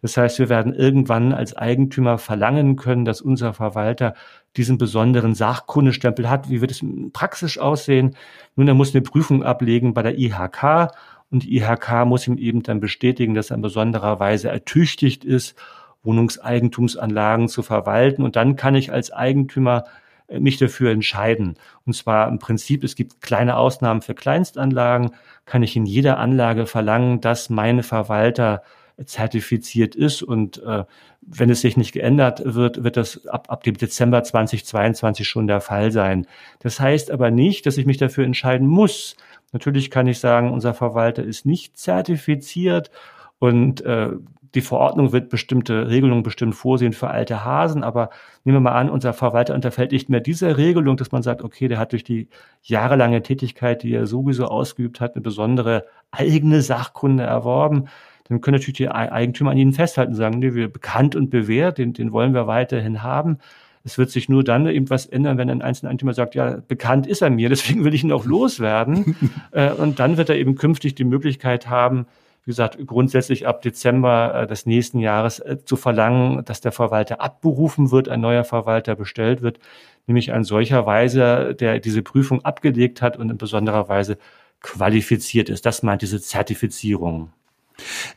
Das 0.06 0.18
heißt, 0.18 0.38
wir 0.38 0.50
werden 0.50 0.72
irgendwann 0.72 1.34
als 1.34 1.58
Eigentümer 1.58 2.20
verlangen 2.20 2.76
können, 2.76 3.06
dass 3.06 3.22
unser 3.22 3.54
Verwalter 3.54 4.14
diesen 4.56 4.78
besonderen 4.78 5.34
Sachkundestempel 5.34 6.30
hat. 6.30 6.48
Wie 6.48 6.62
wird 6.62 6.70
es 6.70 6.86
praktisch 7.12 7.58
aussehen? 7.58 8.16
Nun, 8.56 8.68
er 8.68 8.76
muss 8.76 8.94
eine 8.94 9.02
Prüfung 9.02 9.44
ablegen 9.44 9.96
bei 9.96 10.04
der 10.04 10.16
IHK 10.16 10.92
und 11.32 11.42
die 11.42 11.58
IHK 11.58 12.06
muss 12.06 12.28
ihm 12.28 12.38
eben 12.38 12.62
dann 12.62 12.80
bestätigen, 12.80 13.34
dass 13.34 13.50
er 13.50 13.56
in 13.56 13.64
besonderer 13.64 14.20
Weise 14.20 14.50
ertüchtigt 14.50 15.26
ist, 15.26 15.56
Wohnungseigentumsanlagen 16.04 17.48
zu 17.48 17.64
verwalten. 17.64 18.22
Und 18.22 18.36
dann 18.36 18.56
kann 18.56 18.76
ich 18.76 18.92
als 18.92 19.12
Eigentümer 19.12 19.86
äh, 20.28 20.40
mich 20.40 20.58
dafür 20.58 20.92
entscheiden. 20.92 21.56
Und 21.84 21.94
zwar 21.94 22.28
im 22.28 22.38
Prinzip, 22.38 22.84
es 22.84 22.94
gibt 22.94 23.24
kleine 23.24 23.58
Ausnahmen 23.58 24.04
für 24.04 24.14
Kleinstanlagen, 24.14 25.16
kann 25.46 25.64
ich 25.64 25.76
in 25.76 25.88
jeder 25.88 26.20
Anlage 26.20 26.68
verlangen, 26.68 27.22
dass 27.22 27.50
meine 27.50 27.82
Verwalter 27.82 28.62
zertifiziert 29.04 29.96
ist. 29.96 30.22
Und 30.24 30.62
äh, 30.64 30.86
wenn 31.22 31.50
es 31.50 31.62
sich 31.62 31.78
nicht 31.78 31.92
geändert 31.92 32.42
wird, 32.46 32.84
wird 32.84 32.98
das 32.98 33.26
ab, 33.28 33.48
ab 33.50 33.64
dem 33.64 33.78
Dezember 33.78 34.24
2022 34.24 35.28
schon 35.28 35.48
der 35.48 35.62
Fall 35.62 35.92
sein. 35.92 36.28
Das 36.60 36.80
heißt 36.80 37.12
aber 37.12 37.32
nicht, 37.32 37.66
dass 37.66 37.78
ich 37.78 37.86
mich 37.86 37.98
dafür 37.98 38.26
entscheiden 38.26 38.68
muss. 38.68 39.16
Natürlich 39.52 39.92
kann 39.92 40.08
ich 40.08 40.20
sagen, 40.20 40.52
unser 40.52 40.74
Verwalter 40.74 41.24
ist 41.24 41.46
nicht 41.46 41.78
zertifiziert 41.78 42.92
und 43.40 43.82
äh, 43.82 44.12
die 44.56 44.62
Verordnung 44.62 45.12
wird 45.12 45.30
bestimmte 45.30 45.90
Regelungen 45.90 46.24
bestimmt 46.24 46.56
vorsehen 46.56 46.94
für 46.94 47.10
alte 47.10 47.44
Hasen, 47.44 47.84
aber 47.84 48.10
nehmen 48.46 48.58
wir 48.58 48.62
mal 48.62 48.80
an, 48.80 48.90
unser 48.90 49.12
Verwalter 49.14 49.54
unterfällt 49.54 49.92
nicht 49.92 50.10
mehr 50.10 50.22
dieser 50.22 50.58
Regelung, 50.58 50.96
dass 50.96 51.12
man 51.12 51.24
sagt, 51.24 51.44
okay, 51.44 51.68
der 51.68 51.78
hat 51.78 51.92
durch 51.92 52.06
die 52.06 52.30
jahrelange 52.64 53.22
Tätigkeit, 53.22 53.84
die 53.84 53.94
er 53.94 54.08
sowieso 54.08 54.46
ausgeübt 54.46 55.02
hat, 55.02 55.16
eine 55.16 55.22
besondere 55.22 55.86
eigene 56.12 56.62
Sachkunde 56.62 57.24
erworben 57.24 57.90
dann 58.28 58.42
können 58.42 58.56
natürlich 58.56 58.78
die 58.78 58.90
Eigentümer 58.90 59.52
an 59.52 59.58
ihnen 59.58 59.74
festhalten 59.74 60.14
und 60.14 60.18
sagen, 60.18 60.40
nee, 60.40 60.54
wir 60.54 60.72
bekannt 60.72 61.16
und 61.16 61.30
bewährt, 61.30 61.78
den, 61.78 61.94
den 61.94 62.12
wollen 62.12 62.34
wir 62.34 62.48
weiterhin 62.48 63.04
haben. 63.04 63.38
Es 63.84 64.00
wird 64.00 64.10
sich 64.10 64.30
nur 64.30 64.44
dann 64.44 64.68
eben 64.68 64.90
was 64.90 65.06
ändern, 65.06 65.38
wenn 65.38 65.50
ein 65.50 65.62
einzelner 65.62 65.92
Eigentümer 65.92 66.16
sagt, 66.16 66.34
ja, 66.34 66.58
bekannt 66.68 67.06
ist 67.06 67.22
er 67.22 67.30
mir, 67.30 67.50
deswegen 67.56 67.84
will 67.86 67.94
ich 67.94 68.04
ihn 68.04 68.12
auch 68.12 68.26
loswerden. 68.26 69.16
Äh, 69.52 69.72
und 69.72 70.00
dann 70.00 70.18
wird 70.18 70.30
er 70.30 70.36
eben 70.36 70.56
künftig 70.56 70.96
die 70.96 71.06
Möglichkeit 71.06 71.70
haben, 71.70 72.08
wie 72.44 72.52
gesagt, 72.52 72.78
grundsätzlich 72.86 73.48
ab 73.48 73.62
Dezember 73.62 74.42
äh, 74.42 74.48
des 74.48 74.66
nächsten 74.66 75.00
Jahres 75.00 75.40
äh, 75.40 75.58
zu 75.64 75.78
verlangen, 75.78 76.44
dass 76.46 76.62
der 76.62 76.72
Verwalter 76.72 77.22
abberufen 77.22 77.92
wird, 77.92 78.10
ein 78.10 78.22
neuer 78.22 78.44
Verwalter 78.44 78.96
bestellt 78.96 79.42
wird, 79.42 79.60
nämlich 80.08 80.34
ein 80.34 80.44
solcher 80.44 80.86
Weise, 80.86 81.56
der 81.56 81.80
diese 81.80 82.02
Prüfung 82.02 82.44
abgelegt 82.44 83.02
hat 83.02 83.18
und 83.18 83.30
in 83.30 83.38
besonderer 83.38 83.88
Weise 83.88 84.18
qualifiziert 84.62 85.50
ist. 85.50 85.66
Das 85.66 85.84
meint 85.84 86.02
diese 86.02 86.20
Zertifizierung. 86.20 87.30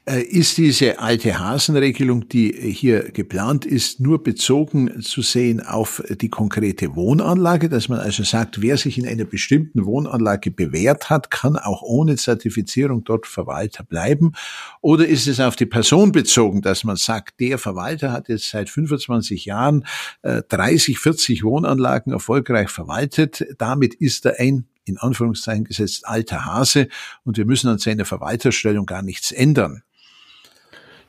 Äh, 0.05 0.23
ist 0.23 0.59
diese 0.59 1.01
alte 1.01 1.38
Hasenregelung, 1.38 2.29
die 2.29 2.53
hier 2.53 3.11
geplant 3.11 3.66
ist, 3.66 4.01
nur 4.01 4.23
bezogen 4.23 5.03
zu 5.03 5.23
sehen 5.23 5.61
auf 5.61 6.03
die 6.09 6.29
konkrete 6.29 6.94
Wohnanlage, 6.94 7.68
dass 7.68 7.88
man 7.88 7.99
also 7.99 8.23
sagt, 8.23 8.62
wer 8.62 8.77
sich 8.77 8.99
in 8.99 9.07
einer 9.07 9.25
bestimmten 9.25 9.85
Wohnanlage 9.85 10.51
bewährt 10.51 11.11
hat, 11.11 11.31
kann 11.31 11.57
auch 11.57 11.83
ohne 11.83 12.16
Zertifizierung 12.16 13.05
dort 13.05 13.27
Verwalter 13.27 13.85
bleiben? 13.85 14.33
Oder 14.81 15.07
ist 15.07 15.27
es 15.27 15.40
auf 15.40 15.57
die 15.57 15.66
Person 15.66 16.12
bezogen, 16.12 16.62
dass 16.62 16.85
man 16.85 16.97
sagt, 16.97 17.40
der 17.40 17.59
Verwalter 17.59 18.12
hat 18.12 18.29
jetzt 18.29 18.51
seit 18.51 18.71
25 18.71 19.44
Jahren 19.44 19.85
30, 20.23 20.94
äh, 20.94 20.99
40 20.99 21.44
Wohnanlagen 21.44 22.12
erfolgreich 22.12 22.71
verwaltet, 22.71 23.44
damit 23.59 23.94
ist 23.94 24.25
er 24.27 24.38
ein 24.38 24.66
in 24.88 24.98
Anführungszeichen 24.98 25.64
gesetzt 25.64 26.07
alter 26.07 26.44
Hase 26.46 26.88
und 27.24 27.37
wir 27.37 27.46
müssen 27.46 27.68
an 27.68 27.79
seiner 27.79 28.05
Verwalterstellung 28.05 28.87
gar 28.87 29.03
nichts 29.03 29.33
ändern. 29.33 29.83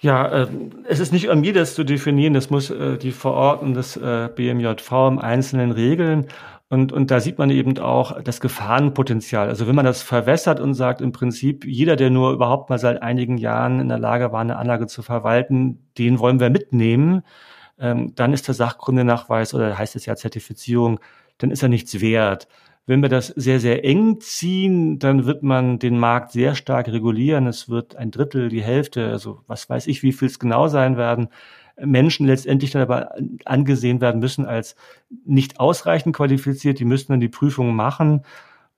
Ja, 0.01 0.27
äh, 0.27 0.47
es 0.87 0.99
ist 0.99 1.11
nicht 1.11 1.29
an 1.29 1.41
mir, 1.41 1.53
das 1.53 1.75
zu 1.75 1.83
definieren. 1.83 2.33
Das 2.33 2.49
muss 2.49 2.69
äh, 2.69 2.97
die 2.97 3.11
Verordnung 3.11 3.73
des 3.73 3.97
äh, 3.97 4.29
BMJV 4.33 4.91
im 5.09 5.19
Einzelnen 5.19 5.71
regeln. 5.71 6.27
Und, 6.69 6.93
und 6.93 7.11
da 7.11 7.19
sieht 7.19 7.37
man 7.37 7.49
eben 7.49 7.77
auch 7.79 8.21
das 8.21 8.39
Gefahrenpotenzial. 8.39 9.49
Also 9.49 9.67
wenn 9.67 9.75
man 9.75 9.85
das 9.85 10.03
verwässert 10.03 10.59
und 10.59 10.75
sagt, 10.75 11.01
im 11.01 11.11
Prinzip 11.11 11.65
jeder, 11.65 11.95
der 11.95 12.11
nur 12.11 12.31
überhaupt 12.31 12.69
mal 12.69 12.77
seit 12.77 13.01
einigen 13.01 13.37
Jahren 13.37 13.79
in 13.79 13.89
der 13.89 13.97
Lage 13.97 14.31
war, 14.31 14.41
eine 14.41 14.55
Anlage 14.57 14.87
zu 14.87 15.01
verwalten, 15.01 15.89
den 15.97 16.19
wollen 16.19 16.39
wir 16.39 16.51
mitnehmen, 16.51 17.23
ähm, 17.79 18.13
dann 18.15 18.33
ist 18.33 18.47
der 18.47 18.53
Sachgründenachweis 18.53 19.53
oder 19.53 19.77
heißt 19.77 19.95
es 19.95 20.05
ja 20.05 20.15
Zertifizierung 20.15 20.99
dann 21.39 21.51
ist 21.51 21.63
er 21.63 21.69
nichts 21.69 21.99
wert. 21.99 22.47
Wenn 22.89 23.03
wir 23.03 23.09
das 23.09 23.27
sehr, 23.27 23.59
sehr 23.59 23.85
eng 23.85 24.19
ziehen, 24.19 24.97
dann 24.97 25.27
wird 25.27 25.43
man 25.43 25.77
den 25.77 25.99
Markt 25.99 26.31
sehr 26.31 26.55
stark 26.55 26.87
regulieren. 26.87 27.45
Es 27.45 27.69
wird 27.69 27.95
ein 27.95 28.09
Drittel, 28.09 28.49
die 28.49 28.63
Hälfte, 28.63 29.11
also 29.11 29.43
was 29.45 29.69
weiß 29.69 29.85
ich, 29.85 30.01
wie 30.01 30.11
viel 30.11 30.27
es 30.27 30.39
genau 30.39 30.69
sein 30.69 30.97
werden, 30.97 31.27
Menschen 31.79 32.25
letztendlich 32.25 32.71
dann 32.71 32.81
aber 32.81 33.13
angesehen 33.45 34.01
werden 34.01 34.19
müssen 34.19 34.47
als 34.47 34.75
nicht 35.23 35.59
ausreichend 35.59 36.15
qualifiziert. 36.15 36.79
Die 36.79 36.85
müssen 36.85 37.11
dann 37.11 37.19
die 37.19 37.29
Prüfungen 37.29 37.75
machen. 37.75 38.23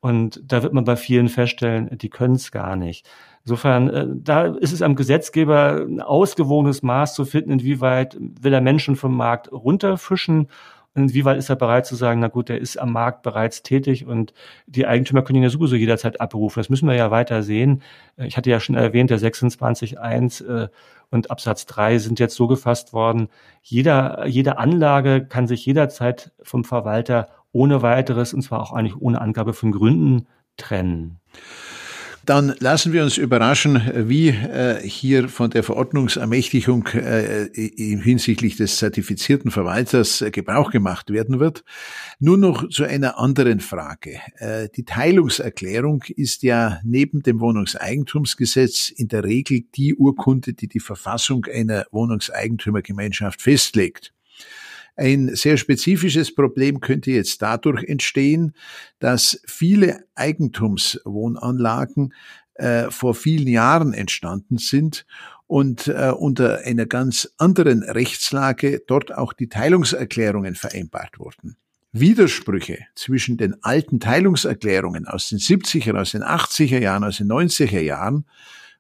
Und 0.02 0.41
da 0.45 0.62
wird 0.62 0.74
man 0.74 0.84
bei 0.84 0.97
vielen 0.97 1.30
feststellen, 1.30 1.97
die 1.97 2.10
können 2.10 2.36
es 2.36 2.52
gar 2.52 2.76
nicht. 2.76 3.10
Insofern, 3.45 3.89
äh, 3.89 4.08
da 4.10 4.47
ist 4.47 4.74
es 4.74 4.82
am 4.82 4.97
Gesetzgeber 4.97 5.86
ein 5.88 6.02
ausgewogenes 6.02 6.84
Maß 6.84 7.13
zu 7.13 7.24
finden, 7.24 7.52
inwieweit 7.52 8.17
will 8.19 8.52
er 8.52 8.60
Menschen 8.60 8.97
vom 8.97 9.15
Markt 9.15 9.50
runterfischen 9.54 10.50
inwieweit 10.95 11.38
ist 11.38 11.49
er 11.49 11.56
bereit 11.56 11.86
zu 11.86 11.95
sagen, 11.95 12.19
na 12.19 12.27
gut, 12.27 12.49
der 12.49 12.60
ist 12.60 12.77
am 12.77 12.91
Markt 12.91 13.23
bereits 13.23 13.63
tätig 13.63 14.06
und 14.06 14.34
die 14.67 14.86
Eigentümer 14.86 15.21
können 15.21 15.38
ihn 15.38 15.43
ja 15.43 15.49
sowieso 15.49 15.75
jederzeit 15.75 16.19
abberufen. 16.19 16.60
Das 16.60 16.69
müssen 16.69 16.88
wir 16.88 16.95
ja 16.95 17.12
weiter 17.12 17.43
sehen. 17.43 17.82
Äh, 18.17 18.27
ich 18.27 18.38
hatte 18.38 18.49
ja 18.49 18.60
schon 18.60 18.75
erwähnt, 18.75 19.10
der 19.10 19.19
26.1 19.19 20.45
äh, 20.45 20.67
und 21.10 21.32
Absatz 21.32 21.65
3 21.65 21.97
sind 21.99 22.19
jetzt 22.19 22.36
so 22.36 22.47
gefasst 22.47 22.93
worden. 22.93 23.30
Jeder, 23.62 24.25
jede 24.27 24.58
Anlage 24.58 25.25
kann 25.25 25.47
sich 25.47 25.65
jederzeit 25.65 26.32
vom 26.41 26.63
Verwalter 26.63 27.27
ohne 27.51 27.82
weiteres, 27.82 28.34
und 28.34 28.41
zwar 28.41 28.62
auch 28.62 28.71
eigentlich 28.71 28.99
ohne 28.99 29.19
Angabe 29.19 29.54
von 29.54 29.71
Gründen, 29.71 30.27
trennen. 30.58 31.19
Dann 32.25 32.53
lassen 32.60 32.93
wir 32.93 33.03
uns 33.03 33.17
überraschen, 33.17 33.81
wie 34.07 34.29
äh, 34.29 34.79
hier 34.88 35.27
von 35.27 35.49
der 35.49 35.63
Verordnungsermächtigung 35.63 36.88
äh, 36.89 37.49
hinsichtlich 37.55 38.57
des 38.57 38.77
zertifizierten 38.77 39.49
Verwalters 39.49 40.21
äh, 40.21 40.29
Gebrauch 40.29 40.69
gemacht 40.69 41.10
werden 41.10 41.39
wird. 41.39 41.63
Nur 42.19 42.38
noch 42.38 42.69
zu 42.69 42.84
einer 42.84 43.17
anderen 43.17 43.60
Frage. 43.60 44.19
Die 44.75 44.86
Teilungserklärung 44.86 46.03
ist 46.15 46.43
ja 46.43 46.79
neben 46.84 47.23
dem 47.23 47.39
Wohnungseigentumsgesetz 47.39 48.89
in 48.89 49.07
der 49.07 49.23
Regel 49.23 49.63
die 49.75 49.95
Urkunde, 49.95 50.53
die 50.53 50.67
die 50.67 50.79
Verfassung 50.79 51.45
einer 51.45 51.86
Wohnungseigentümergemeinschaft 51.91 53.41
festlegt. 53.41 54.13
Ein 54.95 55.36
sehr 55.36 55.58
spezifisches 55.58 56.34
Problem 56.34 56.80
könnte 56.80 57.12
jetzt 57.12 57.41
dadurch 57.41 57.84
entstehen, 57.84 58.54
dass 58.99 59.41
viele 59.45 60.04
Eigentumswohnanlagen 60.15 62.13
äh, 62.56 62.91
vor 62.91 63.15
vielen 63.15 63.47
Jahren 63.47 63.93
entstanden 63.93 64.58
sind 64.58 65.06
und 65.47 65.88
äh, 65.88 66.12
unter 66.15 66.60
einer 66.60 66.86
ganz 66.86 67.34
anderen 67.38 67.84
Rechtslage 67.84 68.84
dort 68.86 69.13
auch 69.13 69.34
die 69.34 69.49
Teilungserklärungen 69.49 70.56
vereinbart 70.56 71.19
wurden. 71.19 71.58
Widersprüche 71.93 72.80
zwischen 72.95 73.38
den 73.38 73.62
alten 73.63 73.99
Teilungserklärungen 73.99 75.08
aus 75.08 75.27
den 75.27 75.39
70er, 75.39 75.99
aus 75.99 76.12
den 76.12 76.23
80er 76.23 76.80
Jahren, 76.80 77.04
aus 77.04 77.17
den 77.17 77.27
90er 77.27 77.82
Jahren 77.82 78.25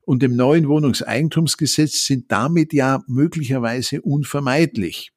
und 0.05 0.23
dem 0.23 0.35
neuen 0.35 0.67
Wohnungseigentumsgesetz 0.67 2.05
sind 2.05 2.31
damit 2.31 2.71
ja 2.73 3.03
möglicherweise 3.07 4.01
unvermeidlich. 4.01 5.11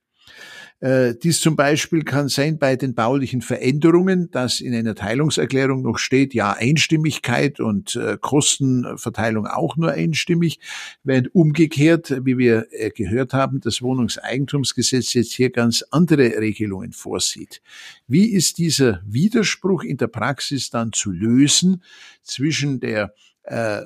Äh, 0.80 1.14
dies 1.14 1.40
zum 1.40 1.56
Beispiel 1.56 2.02
kann 2.02 2.28
sein 2.28 2.58
bei 2.58 2.76
den 2.76 2.94
baulichen 2.94 3.40
Veränderungen, 3.40 4.30
dass 4.30 4.60
in 4.60 4.74
einer 4.74 4.94
Teilungserklärung 4.94 5.82
noch 5.82 5.98
steht, 5.98 6.34
ja, 6.34 6.52
Einstimmigkeit 6.52 7.60
und 7.60 7.96
äh, 7.96 8.18
Kostenverteilung 8.20 9.46
auch 9.46 9.76
nur 9.76 9.92
einstimmig, 9.92 10.60
während 11.02 11.34
umgekehrt, 11.34 12.14
wie 12.24 12.36
wir 12.36 12.66
äh, 12.70 12.90
gehört 12.90 13.32
haben, 13.32 13.60
das 13.60 13.80
Wohnungseigentumsgesetz 13.82 15.14
jetzt 15.14 15.32
hier 15.32 15.50
ganz 15.50 15.82
andere 15.90 16.38
Regelungen 16.38 16.92
vorsieht. 16.92 17.62
Wie 18.06 18.26
ist 18.26 18.58
dieser 18.58 19.00
Widerspruch 19.06 19.84
in 19.84 19.96
der 19.96 20.08
Praxis 20.08 20.70
dann 20.70 20.92
zu 20.92 21.10
lösen 21.10 21.82
zwischen 22.22 22.80
der 22.80 23.14
äh, 23.44 23.82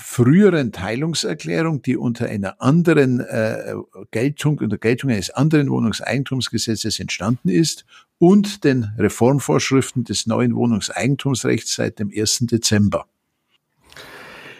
früheren 0.00 0.72
Teilungserklärung, 0.72 1.82
die 1.82 1.96
unter 1.96 2.26
einer 2.26 2.60
anderen 2.60 3.20
äh, 3.20 3.74
Geltung, 4.10 4.58
unter 4.58 4.78
Geltung 4.78 5.10
eines 5.10 5.30
anderen 5.30 5.70
Wohnungseigentumsgesetzes 5.70 6.98
entstanden 6.98 7.48
ist 7.48 7.84
und 8.18 8.64
den 8.64 8.92
Reformvorschriften 8.98 10.04
des 10.04 10.26
neuen 10.26 10.54
Wohnungseigentumsrechts 10.54 11.74
seit 11.74 11.98
dem 11.98 12.10
1. 12.14 12.46
Dezember. 12.50 13.06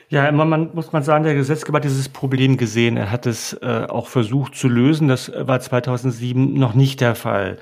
Ja, 0.09 0.27
immer 0.27 0.45
man, 0.45 0.71
muss 0.75 0.93
man 0.93 1.05
sagen, 1.05 1.23
der 1.23 1.35
Gesetzgeber 1.35 1.77
hat 1.77 1.85
dieses 1.85 2.09
Problem 2.09 2.57
gesehen. 2.57 2.97
Er 2.97 3.13
hat 3.13 3.27
es 3.27 3.53
äh, 3.55 3.87
auch 3.89 4.09
versucht 4.09 4.57
zu 4.57 4.69
lösen. 4.69 5.07
Das 5.07 5.31
war 5.35 5.61
2007 5.61 6.55
noch 6.55 6.75
nicht 6.75 7.01
der 7.01 7.15
Fall. 7.15 7.59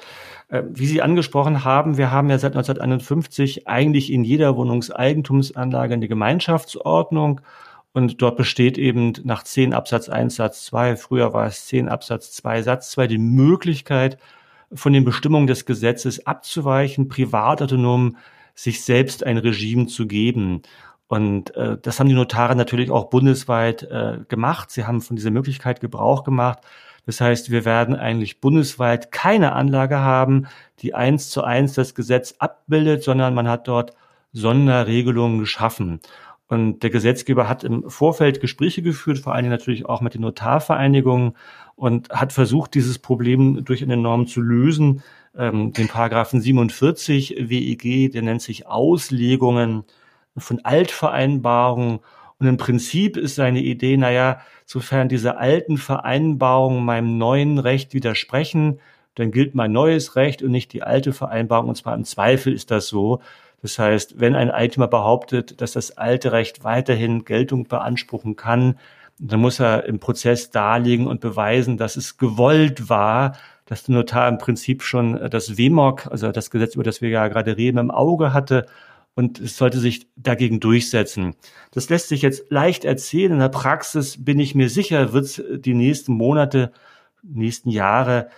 Äh, 0.49 0.62
wie 0.71 0.87
Sie 0.87 1.03
angesprochen 1.03 1.64
haben, 1.64 1.99
wir 1.99 2.11
haben 2.11 2.31
ja 2.31 2.38
seit 2.38 2.53
1951 2.53 3.69
eigentlich 3.69 4.11
in 4.11 4.25
jeder 4.25 4.57
Wohnungseigentumsanlage 4.57 5.95
eine 5.95 6.09
Gemeinschaftsordnung 6.09 7.43
und 7.99 8.23
dort 8.23 8.37
besteht 8.37 8.79
eben 8.79 9.13
nach 9.25 9.43
10 9.43 9.75
Absatz 9.75 10.09
1 10.09 10.37
Satz 10.37 10.65
2, 10.67 10.97
früher 10.97 11.33
war 11.33 11.47
es 11.47 11.67
10 11.67 11.89
Absatz 11.89 12.31
2 12.31 12.63
Satz 12.63 12.93
2, 12.93 13.09
die 13.09 13.19
Möglichkeit, 13.19 14.19
von 14.73 14.93
den 14.93 15.05
Bestimmungen 15.05 15.49
des 15.49 15.67
Gesetzes 15.67 16.27
abzuweichen, 16.27 17.09
privatautonom 17.09 18.17
sich 18.55 18.85
selbst 18.85 19.25
ein 19.25 19.39
Regime 19.39 19.87
zu 19.87 20.07
geben. 20.07 20.63
Und 21.09 21.57
äh, 21.57 21.77
das 21.83 21.99
haben 21.99 22.09
die 22.09 22.15
Notare 22.15 22.55
natürlich 22.55 22.93
auch 22.93 23.11
bundesweit 23.11 23.83
äh, 23.83 24.19
gemacht. 24.29 24.71
Sie 24.71 24.85
haben 24.85 25.01
von 25.01 25.17
dieser 25.17 25.33
Möglichkeit 25.33 25.81
Gebrauch 25.81 26.23
gemacht. 26.23 26.61
Das 27.05 27.21
heißt, 27.21 27.51
wir 27.51 27.65
werden 27.65 27.97
eigentlich 27.97 28.41
bundesweit 28.41 29.11
keine 29.11 29.55
Anlage 29.55 29.99
haben, 29.99 30.47
die 30.81 30.95
eins 30.95 31.31
zu 31.31 31.43
eins 31.43 31.73
das 31.73 31.97
Gesetz 31.97 32.37
abbildet, 32.39 33.03
sondern 33.03 33.35
man 33.35 33.49
hat 33.49 33.67
dort 33.67 33.95
Sonderregelungen 34.33 35.41
geschaffen. 35.41 36.01
Und 36.49 36.83
der 36.83 36.91
Gesetzgeber 36.91 37.49
hat 37.49 37.63
im 37.63 37.89
Vorfeld 37.91 38.41
Gespräche 38.41 38.83
geführt, 38.83 39.19
vor 39.19 39.35
allen 39.35 39.45
Dingen 39.45 39.53
natürlich 39.53 39.87
auch 39.87 40.01
mit 40.01 40.15
den 40.15 40.23
Notarvereinigungen 40.23 41.37
und 41.77 42.09
hat 42.11 42.33
versucht, 42.33 42.75
dieses 42.75 42.99
Problem 42.99 43.65
durch 43.65 43.83
eine 43.83 43.99
Norm 43.99 44.27
zu 44.27 44.41
lösen. 44.41 45.03
Ähm, 45.37 45.73
den 45.75 45.89
Paragraphen 45.89 46.41
47 46.41 47.37
WEG, 47.39 48.11
der 48.11 48.23
nennt 48.23 48.41
sich 48.41 48.67
Auslegungen 48.67 49.85
von 50.37 50.65
Altvereinbarungen. 50.65 52.01
Und 52.39 52.47
im 52.47 52.57
Prinzip 52.57 53.17
ist 53.17 53.35
seine 53.35 53.61
Idee, 53.61 53.97
naja, 53.97 54.41
sofern 54.65 55.09
diese 55.09 55.37
alten 55.37 55.77
Vereinbarungen 55.77 56.85
meinem 56.85 57.19
neuen 57.19 57.59
Recht 57.59 57.95
widersprechen, 57.95 58.81
dann 59.17 59.33
gilt 59.33 59.55
mein 59.55 59.73
neues 59.73 60.15
Recht 60.17 60.43
und 60.43 60.53
nicht 60.53 60.73
die 60.73 60.83
alte 60.83 61.13
Vereinbarung. 61.13 61.71
Und 61.71 61.75
zwar 61.75 61.95
im 61.95 62.05
Zweifel 62.05 62.53
ist 62.53 62.71
das 62.71 62.87
so. 62.89 63.21
Das 63.62 63.79
heißt, 63.79 64.21
wenn 64.21 64.37
ein 64.37 64.51
Eigentümer 64.51 64.88
behauptet, 64.88 65.61
dass 65.61 65.73
das 65.73 65.97
alte 65.97 66.33
Recht 66.33 66.64
weiterhin 66.64 67.25
Geltung 67.25 67.66
beanspruchen 67.66 68.37
kann, 68.37 68.79
dann 69.18 69.40
muss 69.40 69.59
er 69.59 69.85
im 69.85 69.99
Prozess 69.99 70.51
darlegen 70.51 71.07
und 71.07 71.21
beweisen, 71.21 71.77
dass 71.77 71.97
es 71.97 72.18
gewollt 72.18 72.88
war, 72.88 73.37
dass 73.66 73.83
der 73.83 73.97
Notar 73.97 74.29
im 74.29 74.38
Prinzip 74.38 74.83
schon 74.83 75.29
das 75.31 75.59
WMOG, 75.59 76.07
also 76.07 76.31
das 76.31 76.51
Gesetz, 76.51 76.75
über 76.75 76.85
das 76.85 77.03
wir 77.03 77.11
ja 77.11 77.27
gerade 77.29 77.57
reden, 77.57 77.79
im 77.79 77.90
Auge 77.90 78.33
hatte 78.33 78.66
und 79.14 79.40
es 79.40 79.57
sollte 79.57 79.81
sich 79.81 80.07
dagegen 80.14 80.61
durchsetzen. 80.61 81.35
Das 81.73 81.88
lässt 81.90 82.09
sich 82.09 82.23
jetzt 82.23 82.53
leicht 82.53 82.85
erzählen. 82.85 83.33
In 83.33 83.38
der 83.40 83.49
Praxis 83.49 84.25
bin 84.25 84.38
ich 84.38 84.55
mir 84.55 84.71
sicher, 84.71 85.12
wird 85.12 85.25
es 85.25 85.42
die 85.51 85.75
nächsten 85.75 86.12
Monate, 86.12 86.73
nächsten 87.25 87.68
Jahre 87.68 88.29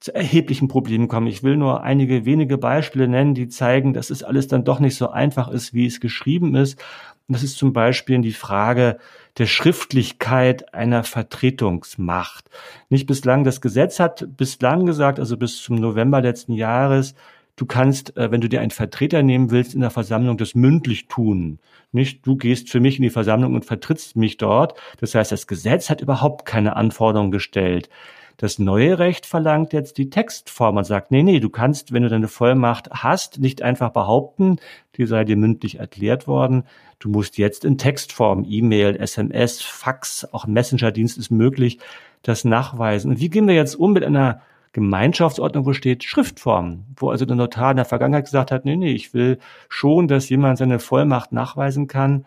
zu 0.00 0.14
erheblichen 0.14 0.68
Problemen 0.68 1.08
kommen. 1.08 1.26
Ich 1.26 1.42
will 1.42 1.56
nur 1.56 1.82
einige 1.82 2.24
wenige 2.24 2.56
Beispiele 2.56 3.06
nennen, 3.06 3.34
die 3.34 3.48
zeigen, 3.48 3.92
dass 3.92 4.10
es 4.10 4.22
alles 4.22 4.48
dann 4.48 4.64
doch 4.64 4.80
nicht 4.80 4.96
so 4.96 5.10
einfach 5.10 5.48
ist, 5.48 5.74
wie 5.74 5.86
es 5.86 6.00
geschrieben 6.00 6.54
ist. 6.54 6.80
Und 7.28 7.34
das 7.34 7.42
ist 7.42 7.58
zum 7.58 7.72
Beispiel 7.72 8.20
die 8.22 8.32
Frage 8.32 8.98
der 9.38 9.46
Schriftlichkeit 9.46 10.74
einer 10.74 11.04
Vertretungsmacht. 11.04 12.46
Nicht 12.88 13.06
bislang, 13.06 13.44
das 13.44 13.60
Gesetz 13.60 14.00
hat 14.00 14.26
bislang 14.36 14.86
gesagt, 14.86 15.20
also 15.20 15.36
bis 15.36 15.62
zum 15.62 15.76
November 15.76 16.22
letzten 16.22 16.54
Jahres, 16.54 17.14
du 17.56 17.66
kannst, 17.66 18.16
äh, 18.16 18.30
wenn 18.30 18.40
du 18.40 18.48
dir 18.48 18.62
einen 18.62 18.70
Vertreter 18.70 19.22
nehmen 19.22 19.50
willst, 19.50 19.74
in 19.74 19.80
der 19.82 19.90
Versammlung 19.90 20.38
das 20.38 20.54
mündlich 20.54 21.08
tun. 21.08 21.58
Nicht, 21.92 22.26
du 22.26 22.36
gehst 22.36 22.70
für 22.70 22.80
mich 22.80 22.96
in 22.96 23.02
die 23.02 23.10
Versammlung 23.10 23.54
und 23.54 23.66
vertrittst 23.66 24.16
mich 24.16 24.38
dort. 24.38 24.78
Das 24.98 25.14
heißt, 25.14 25.30
das 25.30 25.46
Gesetz 25.46 25.90
hat 25.90 26.00
überhaupt 26.00 26.46
keine 26.46 26.74
Anforderungen 26.76 27.30
gestellt. 27.30 27.90
Das 28.36 28.58
neue 28.58 28.98
Recht 28.98 29.26
verlangt 29.26 29.72
jetzt 29.72 29.98
die 29.98 30.10
Textform 30.10 30.76
und 30.76 30.84
sagt, 30.84 31.10
nee, 31.10 31.22
nee, 31.22 31.40
du 31.40 31.50
kannst, 31.50 31.92
wenn 31.92 32.02
du 32.02 32.08
deine 32.08 32.28
Vollmacht 32.28 32.90
hast, 32.90 33.38
nicht 33.38 33.62
einfach 33.62 33.90
behaupten, 33.90 34.56
die 34.96 35.06
sei 35.06 35.24
dir 35.24 35.36
mündlich 35.36 35.78
erklärt 35.78 36.26
worden. 36.26 36.64
Du 36.98 37.08
musst 37.08 37.38
jetzt 37.38 37.64
in 37.64 37.78
Textform, 37.78 38.44
E-Mail, 38.48 38.96
SMS, 38.96 39.60
Fax, 39.60 40.26
auch 40.32 40.46
Messenger-Dienst 40.46 41.18
ist 41.18 41.30
möglich, 41.30 41.78
das 42.22 42.44
nachweisen. 42.44 43.12
Und 43.12 43.20
wie 43.20 43.30
gehen 43.30 43.46
wir 43.46 43.54
jetzt 43.54 43.74
um 43.74 43.92
mit 43.92 44.04
einer 44.04 44.42
Gemeinschaftsordnung, 44.72 45.66
wo 45.66 45.72
steht 45.72 46.04
Schriftform, 46.04 46.84
wo 46.96 47.10
also 47.10 47.24
der 47.24 47.36
Notar 47.36 47.72
in 47.72 47.76
der 47.76 47.84
Vergangenheit 47.84 48.26
gesagt 48.26 48.52
hat, 48.52 48.64
nee, 48.64 48.76
nee, 48.76 48.92
ich 48.92 49.14
will 49.14 49.38
schon, 49.68 50.06
dass 50.06 50.28
jemand 50.28 50.58
seine 50.58 50.78
Vollmacht 50.78 51.32
nachweisen 51.32 51.88
kann 51.88 52.24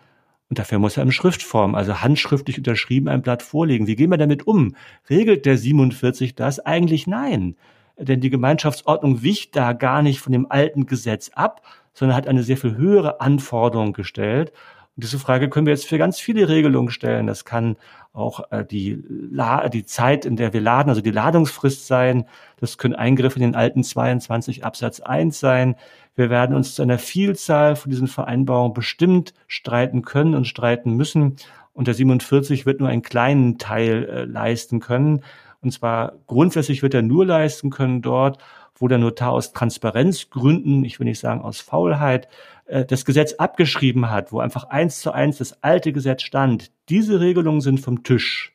und 0.54 0.60
dafür 0.60 0.78
muss 0.78 0.98
er 0.98 1.04
in 1.04 1.12
Schriftform, 1.12 1.74
also 1.74 2.02
handschriftlich 2.02 2.60
unterschrieben, 2.60 3.08
ein 3.10 3.24
Blatt 3.24 3.42
vorlegen. 3.42 3.88
Wie 3.88 3.96
gehen 3.96 4.12
wir 4.12 4.20
damit 4.20 4.46
um? 4.46 4.76
Regelt 5.10 5.48
der 5.48 5.58
47 5.58 6.36
das? 6.36 6.60
Eigentlich 6.60 7.08
nein. 7.08 7.56
denn 7.98 8.22
die 8.22 8.30
Gemeinschaftsordnung 8.30 9.24
wicht 9.24 9.56
da 9.56 9.74
gar 9.74 10.04
nicht 10.04 10.20
von 10.20 10.32
dem 10.32 10.46
alten 10.52 10.86
Gesetz 10.86 11.32
ab, 11.34 11.64
sondern 11.96 12.16
hat 12.16 12.28
eine 12.28 12.44
sehr 12.44 12.58
viel 12.58 12.78
höhere 12.78 13.20
Anforderung 13.20 13.94
gestellt. 13.94 14.52
Und 14.96 15.04
diese 15.06 15.18
Frage 15.18 15.50
können 15.50 15.66
wir 15.66 15.74
jetzt 15.74 15.88
für 15.88 15.98
ganz 15.98 16.20
viele 16.20 16.48
Regelungen 16.48 16.92
stellen. 16.92 17.26
Das 17.26 17.46
kann 17.46 17.78
auch 18.14 18.52
äh, 18.52 18.64
die, 18.64 19.04
La 19.10 19.70
die 19.70 19.86
Zeit, 19.86 20.24
in 20.24 20.36
der 20.36 20.54
wir 20.54 20.62
laden, 20.62 20.90
also 20.90 21.02
die 21.02 21.10
Ladungsfrist 21.10 21.88
sein. 21.88 22.26
Das 22.60 22.78
können 22.78 22.94
Eingriffe 22.94 23.38
in 23.38 23.42
den 23.42 23.56
alten 23.56 23.84
22 23.84 24.64
Absatz 24.64 25.00
1 25.00 25.40
sein. 25.40 25.76
Wir 26.16 26.30
werden 26.30 26.56
uns 26.56 26.76
zu 26.76 26.82
einer 26.82 27.00
Vielzahl 27.00 27.76
von 27.76 27.90
diesen 27.90 28.08
Vereinbarungen 28.08 28.74
bestimmt 28.74 29.34
streiten 29.48 30.04
können 30.04 30.36
und 30.36 30.46
streiten 30.46 30.94
müssen. 30.94 31.38
Und 31.74 31.88
der 31.88 31.96
47 31.96 32.66
wird 32.66 32.80
nur 32.80 32.90
einen 32.90 33.02
kleinen 33.02 33.58
Teil 33.58 34.06
äh, 34.06 34.26
leisten 34.26 34.80
können. 34.80 35.24
Und 35.62 35.72
zwar 35.72 36.14
grundsätzlich 36.28 36.84
wird 36.84 36.94
er 36.94 37.02
nur 37.02 37.26
leisten 37.26 37.70
können 37.70 38.02
dort, 38.02 38.38
wo 38.76 38.88
der 38.88 38.98
Notar 38.98 39.32
aus 39.32 39.54
Transparenzgründen, 39.54 40.84
ich 40.84 41.00
will 41.00 41.06
nicht 41.06 41.20
sagen 41.20 41.42
aus 41.42 41.62
Faulheit, 41.62 42.28
äh, 42.66 42.86
das 42.86 43.06
Gesetz 43.06 43.34
abgeschrieben 43.34 44.10
hat, 44.10 44.32
wo 44.32 44.40
einfach 44.40 44.66
eins 44.66 45.00
zu 45.00 45.12
eins 45.12 45.38
das 45.40 45.64
alte 45.64 45.94
Gesetz 45.94 46.22
stand. 46.22 46.72
Diese 46.90 47.20
Regelungen 47.20 47.62
sind 47.62 47.80
vom 47.80 48.04
Tisch. 48.04 48.53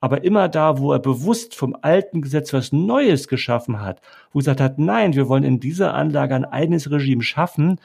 Aber 0.00 0.22
immer 0.22 0.48
da, 0.48 0.78
wo 0.78 0.92
er 0.92 1.00
bewusst 1.00 1.54
vom 1.54 1.76
alten 1.82 2.22
Gesetz 2.22 2.52
was 2.52 2.72
Neues 2.72 3.26
geschaffen 3.28 3.80
hat, 3.80 4.00
wo 4.32 4.38
er 4.38 4.40
gesagt 4.40 4.60
hat, 4.60 4.78
nein, 4.78 5.14
wir 5.14 5.28
wollen 5.28 5.44
in 5.44 5.60
dieser 5.60 5.94
Anlage 5.94 6.34
ein 6.34 6.44
eigenes 6.44 6.90
Regime 6.90 7.22
schaffen, 7.22 7.80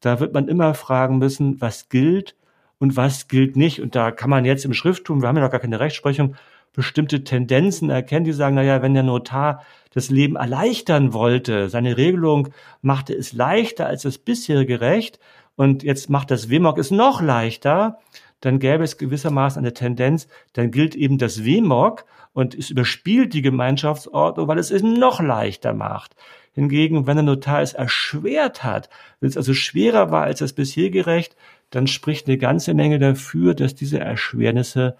da 0.00 0.20
wird 0.20 0.32
man 0.34 0.48
immer 0.48 0.74
fragen 0.74 1.18
müssen, 1.18 1.60
was 1.60 1.88
gilt 1.88 2.36
und 2.78 2.96
was 2.96 3.28
gilt 3.28 3.56
nicht. 3.56 3.80
Und 3.80 3.94
da 3.94 4.10
kann 4.10 4.30
man 4.30 4.44
jetzt 4.44 4.64
im 4.64 4.74
Schrifttum, 4.74 5.22
wir 5.22 5.28
haben 5.28 5.36
ja 5.36 5.42
noch 5.42 5.50
gar 5.50 5.60
keine 5.60 5.80
Rechtsprechung, 5.80 6.36
bestimmte 6.72 7.24
Tendenzen 7.24 7.88
erkennen, 7.90 8.26
die 8.26 8.32
sagen, 8.32 8.54
na 8.54 8.62
ja, 8.62 8.82
wenn 8.82 8.94
der 8.94 9.02
Notar 9.02 9.62
das 9.94 10.10
Leben 10.10 10.36
erleichtern 10.36 11.14
wollte, 11.14 11.70
seine 11.70 11.96
Regelung 11.96 12.48
machte 12.82 13.14
es 13.14 13.32
leichter 13.32 13.86
als 13.86 14.02
das 14.02 14.18
bisherige 14.18 14.80
Recht 14.82 15.18
und 15.56 15.82
jetzt 15.82 16.10
macht 16.10 16.30
das 16.30 16.50
WMOG 16.50 16.78
es 16.78 16.90
noch 16.90 17.22
leichter, 17.22 17.98
dann 18.46 18.60
gäbe 18.60 18.84
es 18.84 18.96
gewissermaßen 18.96 19.58
eine 19.58 19.74
Tendenz, 19.74 20.28
dann 20.52 20.70
gilt 20.70 20.94
eben 20.94 21.18
das 21.18 21.44
WMOG 21.44 22.04
und 22.32 22.54
es 22.54 22.70
überspielt 22.70 23.34
die 23.34 23.42
Gemeinschaftsordnung, 23.42 24.46
weil 24.46 24.58
es 24.58 24.70
es 24.70 24.82
noch 24.82 25.20
leichter 25.20 25.74
macht. 25.74 26.14
Hingegen, 26.52 27.06
wenn 27.06 27.16
der 27.16 27.24
Notar 27.24 27.60
es 27.60 27.72
erschwert 27.72 28.62
hat, 28.62 28.88
wenn 29.20 29.28
es 29.28 29.36
also 29.36 29.52
schwerer 29.52 30.12
war 30.12 30.22
als 30.22 30.38
das 30.38 30.52
bisherige 30.52 31.06
Recht, 31.06 31.36
dann 31.70 31.88
spricht 31.88 32.28
eine 32.28 32.38
ganze 32.38 32.72
Menge 32.72 33.00
dafür, 33.00 33.54
dass 33.54 33.74
diese 33.74 33.98
Erschwernisse 33.98 34.96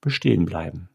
bestehen 0.00 0.44
bleiben. 0.44 0.88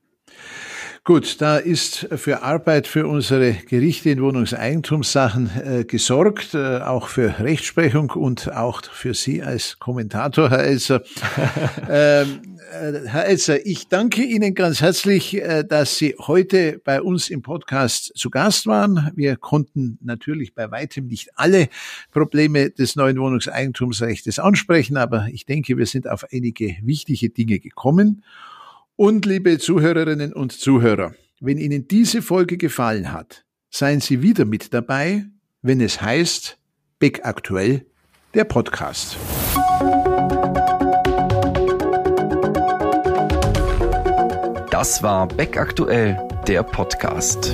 Gut, 1.05 1.41
da 1.41 1.57
ist 1.57 2.07
für 2.15 2.43
Arbeit 2.43 2.87
für 2.87 3.07
unsere 3.07 3.51
Gerichte 3.51 4.09
in 4.09 4.21
Wohnungseigentumssachen 4.21 5.49
äh, 5.61 5.83
gesorgt, 5.83 6.53
äh, 6.53 6.77
auch 6.77 7.09
für 7.09 7.39
Rechtsprechung 7.39 8.11
und 8.11 8.49
auch 8.53 8.81
für 8.85 9.13
Sie 9.13 9.43
als 9.43 9.79
Kommentator, 9.79 10.49
Herr 10.49 10.63
Elser. 10.63 11.03
ähm, 11.89 12.55
äh, 12.71 13.01
Herr 13.05 13.25
Elser, 13.25 13.65
ich 13.65 13.89
danke 13.89 14.23
Ihnen 14.23 14.55
ganz 14.55 14.79
herzlich, 14.79 15.35
äh, 15.35 15.65
dass 15.65 15.97
Sie 15.97 16.15
heute 16.19 16.79
bei 16.81 17.01
uns 17.01 17.29
im 17.29 17.41
Podcast 17.41 18.13
zu 18.15 18.29
Gast 18.29 18.65
waren. 18.65 19.11
Wir 19.13 19.35
konnten 19.35 19.99
natürlich 20.01 20.55
bei 20.55 20.71
weitem 20.71 21.07
nicht 21.07 21.31
alle 21.35 21.67
Probleme 22.11 22.69
des 22.69 22.95
neuen 22.95 23.19
Wohnungseigentumsrechts 23.19 24.39
ansprechen, 24.39 24.95
aber 24.95 25.27
ich 25.33 25.45
denke, 25.45 25.77
wir 25.77 25.85
sind 25.85 26.07
auf 26.07 26.25
einige 26.31 26.77
wichtige 26.81 27.29
Dinge 27.29 27.59
gekommen. 27.59 28.23
Und 28.95 29.25
liebe 29.25 29.57
Zuhörerinnen 29.57 30.33
und 30.33 30.51
Zuhörer, 30.51 31.15
wenn 31.39 31.57
Ihnen 31.57 31.87
diese 31.87 32.21
Folge 32.21 32.57
gefallen 32.57 33.11
hat, 33.11 33.43
seien 33.71 34.01
Sie 34.01 34.21
wieder 34.21 34.45
mit 34.45 34.71
dabei, 34.71 35.25
wenn 35.63 35.81
es 35.81 35.99
heißt 35.99 36.59
Beck 36.99 37.25
aktuell, 37.25 37.87
der 38.35 38.43
Podcast. 38.43 39.17
Das 44.69 45.01
war 45.01 45.27
Beck 45.27 45.57
aktuell, 45.57 46.19
der 46.47 46.61
Podcast. 46.61 47.51